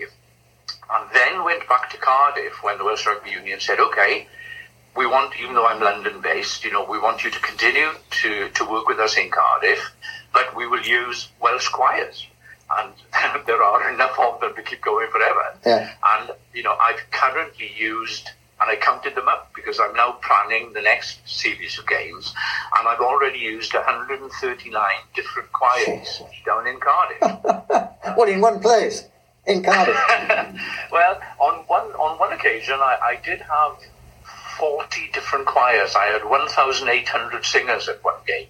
And 0.93 1.09
then 1.13 1.43
went 1.43 1.67
back 1.67 1.89
to 1.91 1.97
Cardiff 1.97 2.61
when 2.63 2.77
the 2.77 2.83
Welsh 2.85 3.05
Rugby 3.05 3.31
Union 3.31 3.59
said, 3.59 3.79
okay, 3.79 4.27
we 4.95 5.05
want, 5.05 5.33
even 5.41 5.55
though 5.55 5.67
I'm 5.67 5.81
London 5.81 6.21
based, 6.21 6.63
you 6.63 6.71
know, 6.71 6.85
we 6.89 6.99
want 6.99 7.23
you 7.23 7.31
to 7.31 7.39
continue 7.39 7.89
to, 8.21 8.49
to 8.49 8.65
work 8.65 8.87
with 8.87 8.99
us 8.99 9.17
in 9.17 9.29
Cardiff, 9.29 9.79
but 10.33 10.55
we 10.55 10.67
will 10.67 10.81
use 10.83 11.29
Welsh 11.41 11.67
choirs. 11.69 12.27
And 12.77 12.93
there 13.45 13.61
are 13.63 13.91
enough 13.93 14.17
of 14.19 14.39
them 14.41 14.55
to 14.55 14.61
keep 14.61 14.81
going 14.81 15.09
forever. 15.11 15.57
Yeah. 15.65 15.91
And, 16.05 16.31
you 16.53 16.63
know, 16.63 16.75
I've 16.79 16.99
currently 17.11 17.71
used, 17.77 18.29
and 18.65 18.71
I 18.77 18.81
counted 18.81 19.15
them 19.15 19.27
up 19.27 19.51
because 19.55 19.79
I'm 19.79 19.93
now 19.93 20.13
planning 20.23 20.73
the 20.73 20.81
next 20.81 21.19
series 21.25 21.77
of 21.77 21.87
games, 21.87 22.33
and 22.79 22.87
I've 22.87 22.99
already 22.99 23.37
used 23.39 23.73
139 23.73 24.83
different 25.13 25.51
choirs 25.51 26.21
down 26.45 26.67
in 26.67 26.79
Cardiff. 26.79 27.91
What 28.15 28.29
in 28.29 28.39
one 28.39 28.59
place 28.59 29.03
in 29.45 29.63
Cardiff? 29.63 29.95
well, 30.91 31.19
on 31.39 31.55
one 31.67 31.87
on 31.93 32.17
one 32.19 32.31
occasion, 32.33 32.75
I, 32.75 32.97
I 33.03 33.19
did 33.25 33.41
have 33.41 33.77
40 34.57 35.09
different 35.11 35.47
choirs. 35.47 35.95
I 35.95 36.05
had 36.05 36.23
1,800 36.23 37.45
singers 37.45 37.87
at 37.89 38.03
one 38.03 38.15
game, 38.27 38.47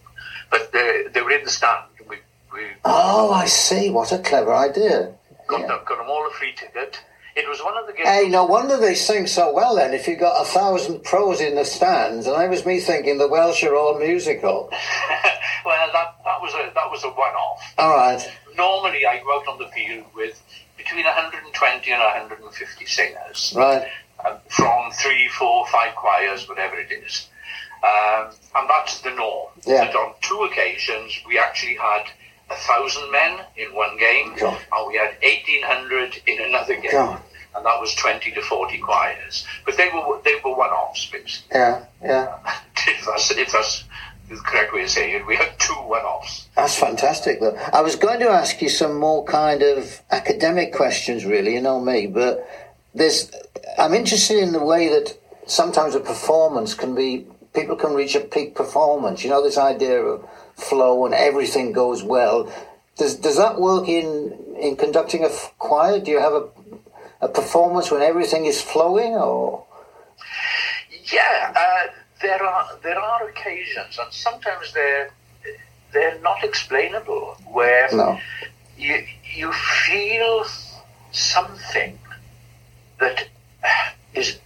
but 0.52 0.72
they, 0.72 1.06
they 1.14 1.22
were 1.22 1.32
in 1.32 1.44
the 1.46 1.50
stand. 1.50 1.86
We, 2.08 2.18
we 2.54 2.68
Oh, 2.84 3.32
I 3.32 3.46
see. 3.46 3.90
What 3.90 4.12
a 4.12 4.20
clever 4.20 4.54
idea. 4.54 5.14
got, 5.48 5.62
Yeah. 5.62 5.68
them, 5.68 5.80
got 5.86 5.98
them 5.98 6.10
all 6.10 6.28
a 6.28 6.32
free 6.32 6.54
ticket. 6.54 7.00
It 7.36 7.50
was 7.50 7.60
one 7.62 7.78
of 7.78 7.86
the 7.86 7.94
games. 7.94 8.08
Hey, 8.08 8.30
no 8.30 8.46
wonder 8.46 8.78
they 8.78 8.96
sing 8.96 9.28
so 9.28 9.52
well 9.52 9.76
then. 9.76 9.94
If 9.94 10.08
you 10.08 10.16
got 10.16 10.42
a 10.42 10.46
thousand 10.46 11.04
pros 11.04 11.42
in 11.42 11.56
the 11.56 11.66
stands, 11.66 12.28
and 12.28 12.36
I 12.36 12.48
was 12.48 12.66
me 12.66 12.80
thinking 12.80 13.18
the 13.18 13.28
Welsh 13.28 13.62
are 13.64 13.76
all 13.76 14.00
musical. 14.00 14.70
well, 15.66 15.90
that, 15.92 16.16
that 16.24 16.42
was 16.42 16.54
a 16.54 16.72
that 16.74 16.90
was 16.90 17.04
a 17.04 17.10
one-off. 17.10 17.74
All 17.78 17.96
right. 17.96 18.26
Normally, 18.56 19.06
I 19.06 19.20
go 19.20 19.38
out 19.38 19.48
on 19.50 19.58
the 19.60 19.68
field 19.68 20.06
with 20.16 20.42
between 20.78 21.04
120 21.04 21.92
and 21.92 22.02
150 22.02 22.86
singers. 22.86 23.54
Right. 23.56 23.86
um, 24.26 24.38
from 24.48 24.92
three, 24.92 25.28
four, 25.28 25.68
five 25.68 25.94
choirs, 25.96 26.48
whatever 26.48 26.78
it 26.78 26.92
is. 26.92 27.28
Um, 27.84 28.32
and 28.56 28.70
that's 28.70 29.02
the 29.02 29.12
norm. 29.12 29.50
Yeah. 29.66 29.86
But 29.86 29.96
on 29.96 30.14
two 30.22 30.48
occasions, 30.50 31.20
we 31.28 31.38
actually 31.38 31.76
had 31.76 32.06
a 32.50 32.56
thousand 32.56 33.12
men 33.12 33.40
in 33.58 33.74
one 33.74 33.98
game, 33.98 34.36
God. 34.38 34.58
and 34.58 34.66
oh, 34.72 34.88
we 34.88 34.98
had 34.98 35.16
1,800 35.22 36.22
in 36.28 36.42
another 36.42 36.76
game. 36.76 36.92
God. 36.92 37.22
And 37.56 37.66
that 37.66 37.80
was 37.80 37.96
20 37.96 38.32
to 38.32 38.42
40 38.42 38.80
choirs. 38.80 39.46
But 39.66 39.78
they 39.78 39.88
were 39.88 40.20
they 40.24 40.36
were 40.44 40.56
one-offs, 40.56 41.10
basically. 41.10 41.58
Yeah, 41.58 41.86
yeah. 42.04 42.38
if, 42.88 43.06
that's, 43.06 43.32
if 43.32 43.52
that's 43.52 43.86
the 44.30 44.36
correct 44.36 44.74
way 44.74 44.84
of 44.84 44.90
saying 44.90 45.16
it, 45.16 45.26
we 45.26 45.38
had 45.38 45.58
two 45.58 45.74
one-offs. 45.74 46.48
That's 46.56 46.78
fantastic, 46.78 47.40
though. 47.40 47.56
I 47.72 47.82
was 47.82 47.96
going 47.96 48.20
to 48.20 48.30
ask 48.30 48.62
you 48.62 48.70
some 48.70 49.00
more 49.00 49.24
kind 49.24 49.62
of 49.62 50.02
academic 50.12 50.74
questions, 50.74 51.26
really. 51.26 51.54
You 51.54 51.62
know 51.62 51.80
me, 51.80 52.08
but 52.08 52.46
there's. 52.94 53.32
I'm 53.78 53.94
interested 53.94 54.40
in 54.40 54.52
the 54.52 54.64
way 54.64 54.90
that 54.90 55.18
sometimes 55.48 55.96
a 55.96 56.00
performance 56.00 56.74
can 56.74 56.94
be. 56.94 57.26
People 57.56 57.76
can 57.76 57.94
reach 57.94 58.16
a 58.16 58.20
peak 58.20 58.56
performance. 58.56 59.24
You 59.24 59.30
know, 59.30 59.42
this 59.44 59.58
idea 59.58 60.02
of 60.02 60.28
flow 60.56 61.06
and 61.06 61.14
everything 61.14 61.72
goes 61.72 62.04
well. 62.04 62.52
Does 62.98 63.16
does 63.16 63.38
that 63.38 63.60
work 63.60 63.88
in 63.88 64.38
in 64.60 64.76
conducting 64.76 65.24
a 65.24 65.28
f- 65.28 65.54
choir? 65.58 66.00
Do 66.00 66.12
you 66.12 66.20
have 66.20 66.34
a 66.34 66.48
a 67.22 67.28
performance 67.30 67.92
when 67.92 68.02
everything 68.02 68.46
is 68.46 68.62
flowing, 68.62 69.14
or 69.16 69.66
Yeah, 71.12 71.54
uh, 71.56 71.92
there 72.22 72.44
are 72.44 72.68
there 72.84 73.00
are 73.00 73.28
occasions, 73.30 73.98
and 74.00 74.12
sometimes 74.14 74.74
they're 74.74 75.10
they're 75.94 76.20
not 76.22 76.44
explainable, 76.44 77.38
where 77.52 77.88
no? 77.92 78.20
you 78.78 79.06
you 79.36 79.52
feel 79.54 80.46
something 81.12 81.98
that 83.00 83.28
is 84.14 84.40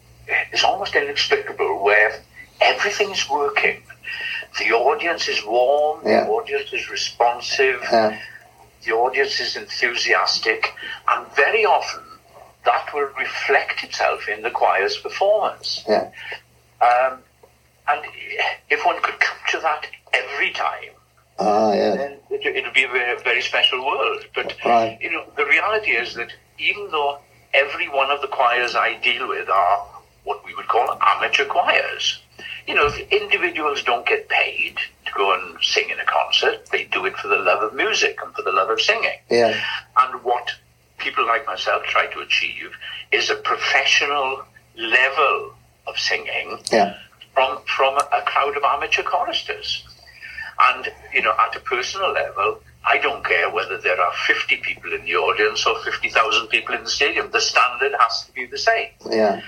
is 0.54 0.64
almost 0.64 0.96
inexplicable, 0.96 1.84
where 1.84 2.22
everything's 2.62 3.30
working. 3.30 3.82
The 4.58 4.72
audience 4.72 5.28
is 5.28 5.44
warm. 5.46 6.02
Yeah. 6.06 6.24
The 6.26 6.30
audience 6.32 6.74
is 6.74 6.90
responsive. 6.90 7.80
Yeah. 7.84 8.20
The 8.86 8.92
audience 8.94 9.40
is 9.40 9.56
enthusiastic, 9.56 10.74
and 11.10 11.28
very 11.36 11.66
often 11.66 12.04
that 12.66 12.90
will 12.94 13.10
reflect 13.18 13.84
itself 13.84 14.28
in 14.28 14.42
the 14.42 14.50
choir's 14.50 14.98
performance. 14.98 15.84
Yeah. 15.88 16.10
Um, 16.82 17.20
and 17.88 18.06
if 18.70 18.86
one 18.86 19.02
could 19.02 19.20
capture 19.20 19.60
that 19.60 19.88
every 20.14 20.52
time, 20.52 20.92
Ah, 21.40 21.74
yeah. 21.74 21.96
then 21.96 22.18
it, 22.30 22.64
would 22.66 22.74
be 22.74 22.84
a 22.84 22.88
very, 22.88 23.18
very 23.24 23.42
special 23.42 23.86
world. 23.86 24.26
But 24.36 24.56
Right. 24.66 24.98
you 25.02 25.12
know, 25.12 25.26
the 25.36 25.46
reality 25.46 25.92
is 25.92 26.14
that 26.16 26.32
even 26.58 26.90
though 26.92 27.20
every 27.54 27.88
one 27.90 28.12
of 28.12 28.22
the 28.22 28.28
choirs 28.28 28.76
I 28.76 28.96
deal 28.96 29.28
with 29.28 29.50
are 29.50 29.86
what 30.24 30.46
we 30.46 30.54
would 30.56 30.68
call 30.68 30.98
amateur 31.02 31.46
choirs, 31.46 32.20
you 32.68 32.76
know, 32.76 32.88
if 32.88 32.98
individuals 33.12 33.84
don't 33.84 34.06
get 34.06 34.30
paid 34.30 34.76
to 35.06 35.12
go 35.16 35.34
and 35.34 35.58
sing 35.64 35.90
in 35.90 36.00
a 36.00 36.06
concert, 36.06 36.68
they 36.72 36.86
do 36.86 37.06
it 37.06 37.16
for 37.18 37.28
the 37.28 37.38
love 37.38 37.64
of 37.64 37.74
music 37.74 38.18
and 38.24 38.34
for 38.36 38.42
the 38.44 38.52
love 38.52 38.70
of 38.70 38.80
singing. 38.82 39.18
Yeah. 39.30 39.60
And 39.98 40.24
what 40.24 40.52
people 40.98 41.26
like 41.26 41.46
myself 41.48 41.84
try 41.84 42.08
to 42.08 42.20
achieve 42.20 42.72
is 43.12 43.30
a 43.30 43.36
professional 43.36 44.44
level 44.78 45.54
of 45.88 45.98
singing 45.98 46.60
Yeah. 46.72 46.96
from 47.34 47.62
from 47.66 47.98
a 47.98 48.22
crowd 48.26 48.56
of 48.58 48.64
amateur 48.64 49.04
choristers. 49.04 49.84
And 50.62 50.92
you 51.14 51.22
know, 51.22 51.34
at 51.40 51.56
a 51.56 51.60
personal 51.62 52.12
level, 52.12 52.60
I 52.86 52.98
don't 52.98 53.24
care 53.26 53.50
whether 53.50 53.78
there 53.78 54.00
are 54.00 54.14
50 54.28 54.58
people 54.58 54.94
in 54.94 55.04
the 55.06 55.16
audience 55.16 55.66
or 55.66 55.80
50,000 55.84 56.48
people 56.48 56.76
in 56.76 56.84
the 56.84 56.90
stadium. 56.90 57.30
The 57.32 57.42
standard 57.42 57.94
has 58.00 58.26
to 58.26 58.32
be 58.34 58.46
the 58.46 58.58
same. 58.58 58.90
Yeah. 59.10 59.42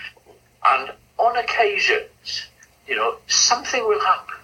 And 0.66 0.92
on 1.18 1.38
occasions, 1.38 2.48
you 2.88 2.96
know, 2.96 3.18
something 3.28 3.84
will 3.88 4.00
happen, 4.02 4.36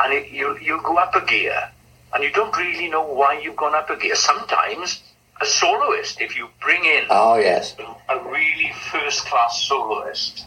and 0.00 0.12
it, 0.12 0.30
you 0.30 0.58
you 0.58 0.80
go 0.82 0.96
up 0.98 1.14
a 1.14 1.24
gear, 1.24 1.70
and 2.14 2.22
you 2.22 2.30
don't 2.32 2.56
really 2.56 2.88
know 2.88 3.02
why 3.02 3.38
you've 3.40 3.56
gone 3.56 3.74
up 3.74 3.90
a 3.90 3.96
gear. 3.96 4.14
Sometimes 4.14 5.02
a 5.40 5.46
soloist, 5.46 6.20
if 6.20 6.36
you 6.36 6.48
bring 6.60 6.84
in 6.84 7.04
Oh, 7.10 7.38
yes. 7.38 7.76
a 8.08 8.18
really 8.28 8.72
first 8.90 9.24
class 9.26 9.62
soloist, 9.66 10.44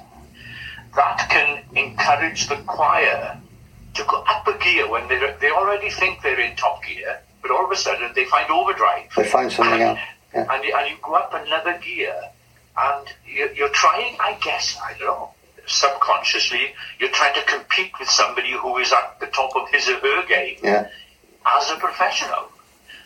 that 0.96 1.28
can 1.30 1.64
encourage 1.76 2.48
the 2.50 2.58
choir 2.68 3.40
to 3.94 4.04
go 4.06 4.24
up 4.28 4.48
a 4.48 4.58
gear 4.58 4.90
when 4.90 5.08
they 5.08 5.18
they 5.40 5.50
already 5.52 5.90
think 5.90 6.22
they're 6.22 6.40
in 6.40 6.56
top 6.56 6.84
gear, 6.84 7.20
but 7.42 7.52
all 7.52 7.66
of 7.66 7.72
a 7.72 7.76
sudden 7.76 8.12
they 8.16 8.26
find 8.26 8.50
overdrive. 8.52 9.10
They 9.16 9.24
find 9.26 9.52
something 9.52 9.74
and, 9.82 9.84
out. 9.84 9.98
Yeah. 10.34 10.46
and, 10.50 10.64
you, 10.64 10.74
and 10.76 10.90
you 10.92 10.98
go 11.02 11.14
up 11.16 11.34
another 11.34 11.78
gear, 11.80 12.16
and 12.78 13.08
you're, 13.28 13.52
you're 13.54 13.70
trying, 13.70 14.16
I 14.20 14.38
guess, 14.42 14.78
I 14.82 14.92
don't 14.98 15.08
know, 15.08 15.32
subconsciously, 15.68 16.74
you're 17.00 17.12
trying 17.12 17.34
to 17.36 17.44
compete 17.44 17.91
with 18.00 18.10
somebody 18.10 18.51
who 18.51 18.77
is 18.77 18.91
at 18.91 19.20
the 19.20 19.27
top 19.27 19.56
of 19.56 19.70
his 19.70 19.88
or 19.89 19.96
her 20.00 20.25
game 20.27 20.58
Yeah. 20.63 20.88
as 21.58 21.70
a 21.72 21.75
professional. 21.75 22.50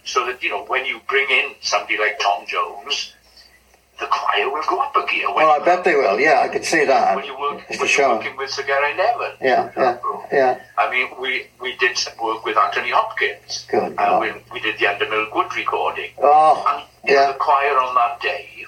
So 0.03 0.25
that, 0.27 0.43
you 0.43 0.49
know, 0.49 0.63
when 0.65 0.85
you 0.85 0.99
bring 1.07 1.29
in 1.29 1.55
somebody 1.61 1.97
like 1.97 2.19
Tom 2.19 2.45
Jones, 2.45 3.13
the 3.99 4.05
choir 4.07 4.49
will 4.51 4.61
go 4.67 4.79
up 4.81 4.95
a 4.95 5.05
gear. 5.09 5.33
Well, 5.33 5.49
I 5.49 5.63
bet 5.63 5.83
they 5.83 5.95
will. 5.95 6.19
Yeah, 6.19 6.41
I 6.41 6.49
could 6.49 6.65
see 6.65 6.85
that. 6.85 7.15
when 7.15 7.25
you 7.25 7.39
work 7.39 7.63
It's 7.69 7.79
when 7.79 7.89
you're 7.97 8.09
working 8.17 8.35
with 8.37 8.49
Sir 8.51 8.63
Geraint 8.63 8.99
Evans. 8.99 9.37
Yeah, 9.41 9.71
yeah, 9.75 9.97
yeah. 10.31 10.59
I 10.77 10.91
mean, 10.91 11.07
we, 11.19 11.47
we 11.61 11.75
did 11.77 11.97
some 11.97 12.13
work 12.21 12.45
with 12.45 12.57
Anthony 12.57 12.89
Hopkins. 12.91 13.65
Good 13.71 13.83
And 13.83 13.95
God. 13.95 14.21
we, 14.21 14.33
we 14.51 14.59
did 14.59 14.77
the 14.79 14.87
Under 14.87 15.09
Milk 15.09 15.33
Wood 15.33 15.55
recording. 15.55 16.11
Oh, 16.21 16.63
And 16.67 17.09
you 17.09 17.15
know, 17.15 17.21
yeah. 17.21 17.31
the 17.31 17.37
choir 17.39 17.77
on 17.79 17.95
that 17.95 18.19
day 18.21 18.65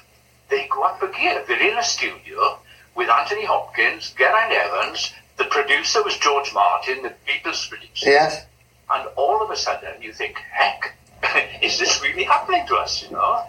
they 0.49 0.65
go 0.71 0.83
up 0.83 1.03
a 1.03 1.07
gear. 1.11 1.43
They're 1.45 1.71
in 1.71 1.77
a 1.77 1.83
studio 1.83 2.57
with 2.97 3.09
Anthony 3.09 3.45
Hopkins, 3.45 4.13
Geraint 4.17 4.51
Evans, 4.51 5.13
the 5.37 5.45
producer 5.45 6.03
was 6.03 6.17
George 6.17 6.51
Martin, 6.53 7.03
the 7.03 7.13
Beatles 7.27 7.69
producer. 7.69 8.09
Yes. 8.09 8.45
And 8.89 9.07
all 9.15 9.43
of 9.43 9.51
a 9.51 9.55
sudden 9.55 10.01
you 10.01 10.11
think, 10.11 10.37
heck, 10.51 10.95
is 11.61 11.77
this 11.77 12.01
really 12.01 12.23
happening 12.23 12.65
to 12.67 12.75
us, 12.75 13.03
you 13.03 13.11
know? 13.11 13.43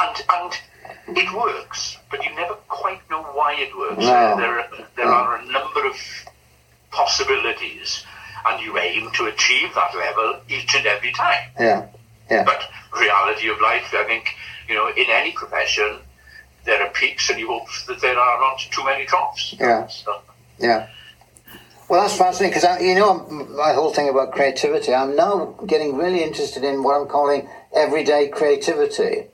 And, 0.00 0.22
and 0.34 1.16
it 1.16 1.32
works, 1.32 1.96
but 2.10 2.24
you 2.24 2.34
never 2.34 2.54
quite 2.68 3.00
know 3.08 3.22
why 3.22 3.54
it 3.54 3.76
works. 3.78 4.00
No. 4.00 4.36
There, 4.36 4.68
there 4.96 5.06
are 5.06 5.36
a 5.36 5.44
number 5.46 5.86
of 5.86 5.96
possibilities, 6.90 8.04
and 8.46 8.60
you 8.60 8.76
aim 8.78 9.10
to 9.12 9.26
achieve 9.26 9.72
that 9.74 9.94
level 9.94 10.40
each 10.48 10.74
and 10.74 10.86
every 10.86 11.12
time. 11.12 11.50
Yeah. 11.58 11.86
Yeah. 12.28 12.44
But 12.44 12.68
reality 12.98 13.48
of 13.48 13.60
life, 13.60 13.94
I 13.94 14.04
think, 14.04 14.34
you 14.68 14.74
know, 14.74 14.88
in 14.88 15.06
any 15.08 15.32
profession, 15.32 16.00
there 16.64 16.80
are 16.82 16.90
peaks, 16.90 17.30
and 17.30 17.38
you 17.38 17.48
hope 17.48 17.66
that 17.86 18.00
there 18.00 18.18
are 18.18 18.40
not 18.40 18.58
too 18.70 18.84
many 18.84 19.06
troughs. 19.06 19.54
Yeah. 19.58 19.86
So, 19.86 20.20
Yeah. 20.58 20.88
Well, 21.88 22.02
that's 22.02 22.16
fascinating 22.18 22.60
because 22.60 22.82
you 22.82 22.94
know 22.94 23.26
my 23.64 23.72
whole 23.72 23.94
thing 23.94 24.10
about 24.10 24.32
creativity. 24.32 24.94
I'm 24.94 25.16
now 25.16 25.56
getting 25.66 25.96
really 25.96 26.22
interested 26.22 26.62
in 26.62 26.82
what 26.82 27.00
I'm 27.00 27.08
calling 27.08 27.48
everyday 27.74 28.28
creativity. 28.28 29.28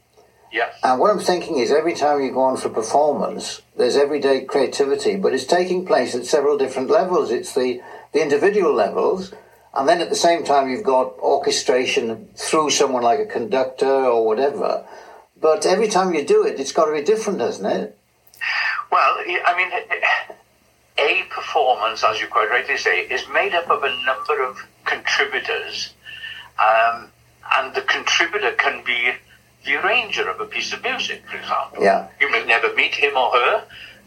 yeah. 0.53 0.71
And 0.85 1.01
what 1.01 1.11
I'm 1.11 1.19
thinking 1.19 1.59
is 1.59 1.73
every 1.73 1.95
time 1.95 2.23
you 2.23 2.31
go 2.31 2.43
on 2.43 2.57
for 2.57 2.69
performance, 2.69 3.61
there's 3.77 3.97
everyday 3.97 4.45
creativity, 4.45 5.17
but 5.17 5.35
it's 5.35 5.45
taking 5.47 5.85
place 5.85 6.15
at 6.15 6.27
several 6.27 6.57
different 6.57 6.91
levels. 6.91 7.33
It's 7.33 7.55
the, 7.55 7.83
the 8.13 8.23
individual 8.23 8.73
levels, 8.73 9.33
and 9.75 9.89
then 9.89 10.01
at 10.01 10.09
the 10.11 10.15
same 10.15 10.45
time 10.45 10.71
you've 10.71 10.85
got 10.85 11.19
orchestration 11.19 12.29
through 12.37 12.71
someone 12.71 13.03
like 13.03 13.19
a 13.19 13.27
conductor 13.27 13.93
or 13.93 14.25
whatever. 14.25 14.87
But 15.45 15.67
every 15.67 15.89
time 15.89 16.15
you 16.15 16.25
do 16.25 16.47
it, 16.47 16.59
it's 16.59 16.73
got 16.73 16.87
to 16.87 16.93
be 16.93 17.03
different, 17.03 17.41
hasn't 17.41 17.71
it? 17.71 17.99
Well, 18.91 19.17
I 19.19 19.55
mean, 19.59 19.71
a 20.97 21.25
performance, 21.29 22.03
as 22.03 22.19
you 22.19 22.29
quite 22.29 22.49
rightly 22.49 22.79
say, 22.79 23.01
is 23.01 23.29
made 23.31 23.53
up 23.53 23.69
of 23.69 23.83
a 23.83 23.95
number 24.07 24.43
of 24.43 24.57
contributors, 24.87 25.93
um, 26.59 27.11
and 27.57 27.75
the 27.75 27.83
contributor 27.83 28.53
can 28.53 28.83
be 28.87 29.13
the 29.67 29.75
arranger 29.75 30.31
of 30.31 30.41
a 30.41 30.47
piece 30.47 30.73
of 30.73 30.83
music, 30.83 31.23
for 31.29 31.37
example. 31.37 31.83
Yeah. 31.83 32.09
You 32.23 32.33
may 32.33 32.47
never 32.47 32.73
meet 32.73 32.95
him 32.95 33.15
or 33.15 33.31
her, 33.33 33.65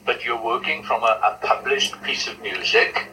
but 0.08 0.25
you're 0.25 0.44
working 0.44 0.82
from 0.86 1.03
a, 1.03 1.22
a 1.24 1.38
published 1.46 2.01
piece 2.01 2.27
of 2.27 2.41
music, 2.41 3.10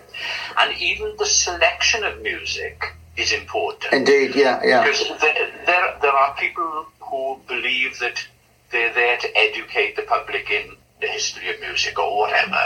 and 0.56 0.74
even 0.80 1.12
the 1.18 1.26
selection 1.26 2.02
of 2.04 2.22
music 2.22 2.94
is 3.18 3.34
important. 3.34 3.92
Indeed, 3.92 4.34
yeah, 4.34 4.62
yeah. 4.64 4.82
Because 4.82 5.20
there, 5.20 5.50
there, 5.66 5.98
there 6.00 6.12
are 6.12 6.34
people 6.36 6.86
who 7.14 7.40
believe 7.46 7.98
that 8.00 8.26
they're 8.72 8.92
there 8.92 9.16
to 9.18 9.38
educate 9.38 9.94
the 9.94 10.02
public 10.02 10.50
in 10.50 10.76
the 11.00 11.06
history 11.06 11.48
of 11.52 11.60
music 11.60 11.98
or 11.98 12.18
whatever. 12.18 12.62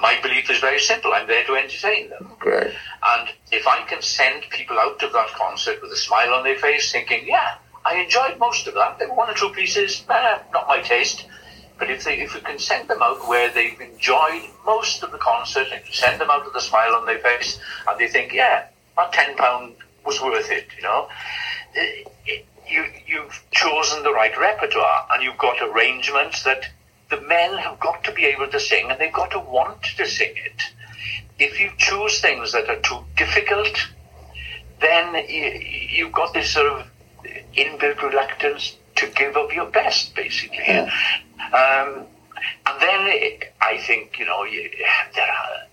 My 0.00 0.18
belief 0.22 0.50
is 0.50 0.58
very 0.58 0.80
simple. 0.80 1.12
I'm 1.12 1.26
there 1.26 1.44
to 1.44 1.54
entertain 1.54 2.10
them. 2.10 2.32
Great. 2.38 2.74
And 3.14 3.28
if 3.52 3.66
I 3.66 3.82
can 3.82 4.02
send 4.02 4.42
people 4.50 4.78
out 4.78 5.02
of 5.02 5.12
that 5.12 5.28
concert 5.28 5.80
with 5.82 5.92
a 5.92 5.96
smile 5.96 6.32
on 6.34 6.42
their 6.42 6.56
face 6.56 6.90
thinking, 6.90 7.26
yeah, 7.26 7.58
I 7.84 7.96
enjoyed 7.96 8.38
most 8.38 8.66
of 8.66 8.74
that. 8.74 8.98
There 8.98 9.08
were 9.08 9.14
one 9.14 9.30
or 9.30 9.34
two 9.34 9.50
pieces, 9.50 10.04
eh, 10.10 10.38
not 10.52 10.66
my 10.66 10.80
taste. 10.80 11.26
But 11.78 11.90
if 11.90 12.04
they, 12.04 12.18
if 12.20 12.34
we 12.34 12.40
can 12.40 12.58
send 12.58 12.88
them 12.88 13.02
out 13.02 13.28
where 13.28 13.50
they've 13.52 13.80
enjoyed 13.80 14.42
most 14.64 15.02
of 15.02 15.12
the 15.12 15.18
concert 15.18 15.68
and 15.72 15.82
send 15.92 16.20
them 16.20 16.30
out 16.30 16.44
with 16.46 16.54
a 16.54 16.60
smile 16.60 16.94
on 16.94 17.04
their 17.04 17.18
face 17.18 17.60
and 17.86 18.00
they 18.00 18.08
think, 18.08 18.32
yeah, 18.32 18.66
that 18.96 19.12
ten 19.12 19.36
pound 19.36 19.76
was 20.04 20.20
worth 20.22 20.50
it, 20.50 20.66
you 20.76 20.82
know, 20.82 21.08
eh, 21.76 22.04
eh, 22.28 22.42
you 22.68 22.84
you've 23.06 23.44
chosen 23.50 24.02
the 24.02 24.12
right 24.12 24.36
repertoire 24.38 25.06
and 25.10 25.22
you've 25.22 25.38
got 25.38 25.62
arrangements 25.62 26.42
that 26.44 26.68
the 27.10 27.20
men 27.22 27.56
have 27.58 27.78
got 27.80 28.02
to 28.04 28.12
be 28.12 28.24
able 28.24 28.48
to 28.48 28.58
sing 28.58 28.90
and 28.90 29.00
they've 29.00 29.12
got 29.12 29.30
to 29.30 29.38
want 29.38 29.82
to 29.82 30.06
sing 30.06 30.32
it. 30.34 30.62
If 31.38 31.60
you 31.60 31.70
choose 31.76 32.20
things 32.20 32.52
that 32.52 32.68
are 32.68 32.80
too 32.80 33.04
difficult, 33.16 33.88
then 34.80 35.14
you, 35.28 35.44
you've 35.90 36.12
got 36.12 36.34
this 36.34 36.50
sort 36.50 36.66
of 36.66 36.86
inbuilt 37.56 38.02
reluctance 38.02 38.76
to 38.96 39.06
give 39.08 39.36
of 39.36 39.52
your 39.52 39.66
best, 39.66 40.14
basically. 40.14 40.64
Yeah. 40.66 40.90
Um, 41.52 42.06
and 42.66 42.80
then 42.80 43.40
I 43.60 43.78
think, 43.86 44.18
you 44.18 44.26
know, 44.26 44.44
there 45.14 45.24
are 45.24 45.66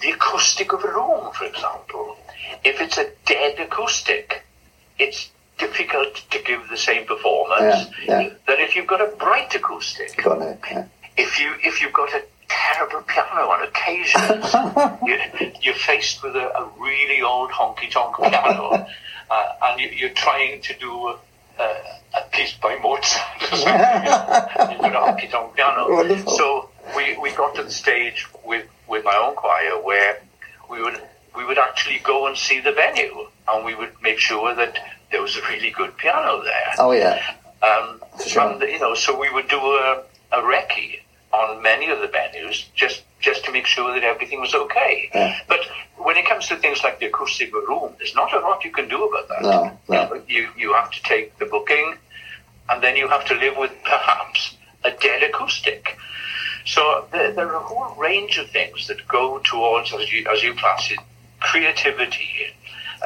the 0.00 0.10
acoustic 0.10 0.72
of 0.72 0.82
a 0.84 0.88
room, 0.88 1.32
for 1.32 1.44
example. 1.44 2.16
If 2.64 2.80
it's 2.80 2.98
a 2.98 3.10
dead 3.26 3.58
acoustic, 3.60 4.42
it's 4.98 5.30
difficult 5.60 6.14
to 6.30 6.38
give 6.42 6.68
the 6.70 6.76
same 6.76 7.04
performance 7.06 7.86
Yeah, 8.06 8.20
yeah. 8.20 8.28
than 8.46 8.58
if 8.60 8.74
you've 8.74 8.86
got 8.86 9.00
a 9.00 9.14
bright 9.16 9.54
acoustic. 9.54 10.16
Got 10.16 10.42
it. 10.42 10.58
Yeah. 10.70 10.86
If 11.16 11.38
you 11.38 11.52
if 11.62 11.80
you've 11.80 11.92
got 11.92 12.12
a 12.14 12.22
terrible 12.48 13.02
piano 13.02 13.42
on 13.54 13.62
occasions, 13.62 14.44
you, 15.06 15.52
you're 15.62 15.74
faced 15.74 16.22
with 16.22 16.34
a, 16.34 16.46
a 16.58 16.64
really 16.80 17.20
old 17.22 17.50
honky 17.50 17.90
tonk 17.90 18.16
piano, 18.16 18.86
uh, 19.30 19.52
and 19.64 19.80
you, 19.80 19.88
you're 19.90 20.10
trying 20.26 20.60
to 20.62 20.74
do 20.78 20.92
a, 21.08 21.18
a, 21.60 21.64
a 22.18 22.20
piece 22.32 22.54
by 22.54 22.76
Mozart 22.82 23.52
or 23.52 23.56
something. 23.56 23.62
You've 24.72 24.80
got 24.80 24.96
a 24.96 25.12
honky 25.12 25.30
tonk 25.30 25.54
piano. 25.54 25.90
Wonderful. 25.90 26.32
So 26.32 26.70
we, 26.96 27.16
we 27.18 27.30
got 27.32 27.54
to 27.56 27.62
the 27.62 27.70
stage 27.70 28.26
with, 28.44 28.66
with 28.88 29.04
my 29.04 29.14
own 29.16 29.36
choir 29.36 29.80
where 29.82 30.20
we 30.70 30.82
would 30.82 31.00
we 31.36 31.44
would 31.44 31.58
actually 31.58 32.00
go 32.02 32.26
and 32.26 32.36
see 32.36 32.60
the 32.60 32.72
venue, 32.72 33.28
and 33.48 33.64
we 33.64 33.74
would 33.74 33.92
make 34.02 34.18
sure 34.18 34.54
that 34.54 34.76
there 35.10 35.22
was 35.22 35.36
a 35.36 35.42
really 35.42 35.70
good 35.70 35.96
piano 35.96 36.42
there. 36.42 36.72
Oh 36.78 36.92
yeah. 36.92 37.34
Um, 37.62 38.00
sure. 38.24 38.42
and, 38.42 38.62
you 38.62 38.78
know, 38.78 38.94
so 38.94 39.18
we 39.18 39.30
would 39.30 39.48
do 39.48 39.58
a, 39.58 40.02
a 40.32 40.38
recce 40.38 41.00
on 41.32 41.62
many 41.62 41.90
of 41.90 42.00
the 42.00 42.08
venues 42.08 42.66
just 42.74 43.02
just 43.20 43.44
to 43.44 43.52
make 43.52 43.66
sure 43.66 43.92
that 43.92 44.02
everything 44.02 44.40
was 44.40 44.54
okay. 44.54 45.10
Yeah. 45.14 45.38
But 45.46 45.60
when 45.98 46.16
it 46.16 46.26
comes 46.26 46.48
to 46.48 46.56
things 46.56 46.82
like 46.82 47.00
the 47.00 47.06
acoustic 47.06 47.52
room, 47.54 47.94
there's 47.98 48.14
not 48.14 48.32
a 48.32 48.38
lot 48.38 48.64
you 48.64 48.70
can 48.72 48.88
do 48.88 49.04
about 49.04 49.28
that. 49.28 49.42
No, 49.42 49.78
no. 49.88 50.22
You 50.26 50.48
you 50.56 50.72
have 50.72 50.90
to 50.90 51.02
take 51.02 51.38
the 51.38 51.46
booking, 51.46 51.96
and 52.70 52.82
then 52.82 52.96
you 52.96 53.08
have 53.08 53.24
to 53.26 53.34
live 53.34 53.56
with 53.56 53.72
perhaps 53.84 54.56
a 54.84 54.90
dead 54.90 55.22
acoustic. 55.22 55.98
So 56.64 57.06
there, 57.12 57.32
there 57.32 57.48
are 57.48 57.56
a 57.56 57.66
whole 57.66 57.94
range 57.96 58.38
of 58.38 58.50
things 58.50 58.86
that 58.88 59.06
go 59.06 59.38
towards, 59.40 59.92
as 59.92 60.12
you 60.12 60.26
as 60.32 60.42
you 60.42 60.54
class 60.54 60.90
it, 60.90 60.98
creativity. 61.40 62.54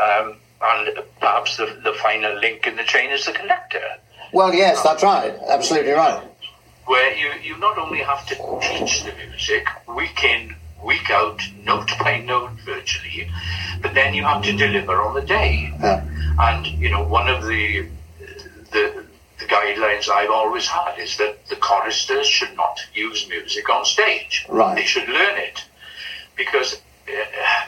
Um, 0.00 0.36
and 0.66 0.98
perhaps 1.20 1.56
the, 1.56 1.66
the 1.84 1.92
final 1.94 2.34
link 2.40 2.66
in 2.66 2.76
the 2.76 2.84
chain 2.84 3.10
is 3.10 3.26
the 3.26 3.32
conductor 3.32 3.82
Well, 4.32 4.52
yes, 4.54 4.82
that's 4.82 5.02
right. 5.02 5.34
Absolutely 5.48 5.92
right. 5.92 6.22
where 6.86 7.14
you, 7.16 7.30
you 7.42 7.56
not 7.58 7.78
only 7.78 7.98
have 8.00 8.26
to 8.26 8.34
teach 8.62 9.04
the 9.04 9.12
music 9.26 9.66
week 9.94 10.22
in, 10.24 10.54
week 10.84 11.10
out, 11.10 11.40
note 11.64 11.90
by 12.00 12.20
note 12.20 12.52
virtually, 12.64 13.30
but 13.80 13.94
then 13.94 14.14
you 14.14 14.22
have 14.24 14.42
to 14.42 14.52
deliver 14.52 15.00
on 15.02 15.14
the 15.14 15.22
day. 15.22 15.72
Yeah. 15.80 16.04
And, 16.38 16.66
you 16.66 16.90
know, 16.90 17.04
one 17.04 17.28
of 17.28 17.46
the, 17.46 17.86
the, 18.72 19.04
the 19.38 19.44
guidelines 19.46 20.08
I've 20.10 20.30
always 20.30 20.66
had 20.66 20.98
is 20.98 21.16
that 21.18 21.46
the 21.46 21.56
choristers 21.56 22.26
should 22.26 22.54
not 22.56 22.80
use 22.92 23.28
music 23.28 23.68
on 23.68 23.84
stage. 23.84 24.44
Right. 24.48 24.76
They 24.76 24.84
should 24.84 25.08
learn 25.08 25.38
it. 25.38 25.64
Because, 26.36 26.80
uh, 27.08 27.66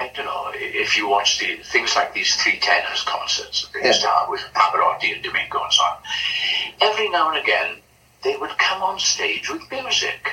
I 0.00 0.08
don't 0.14 0.26
know, 0.26 0.50
if 0.54 0.96
you 0.96 1.08
watch 1.08 1.38
the 1.38 1.56
things 1.56 1.96
like 1.96 2.14
these 2.14 2.36
three 2.36 2.58
tenors 2.60 3.02
concerts 3.02 3.62
that 3.62 3.72
they 3.72 3.86
used 3.88 4.00
to 4.02 4.08
have 4.08 4.28
with 4.28 4.40
Pavarotti 4.54 5.14
and 5.14 5.22
Domingo 5.22 5.62
and 5.62 5.72
so 5.72 5.82
on, 5.82 5.96
every 6.80 7.08
now 7.08 7.30
and 7.30 7.38
again 7.38 7.76
they 8.22 8.36
would 8.36 8.56
come 8.58 8.82
on 8.82 8.98
stage 8.98 9.50
with 9.50 9.62
music. 9.70 10.30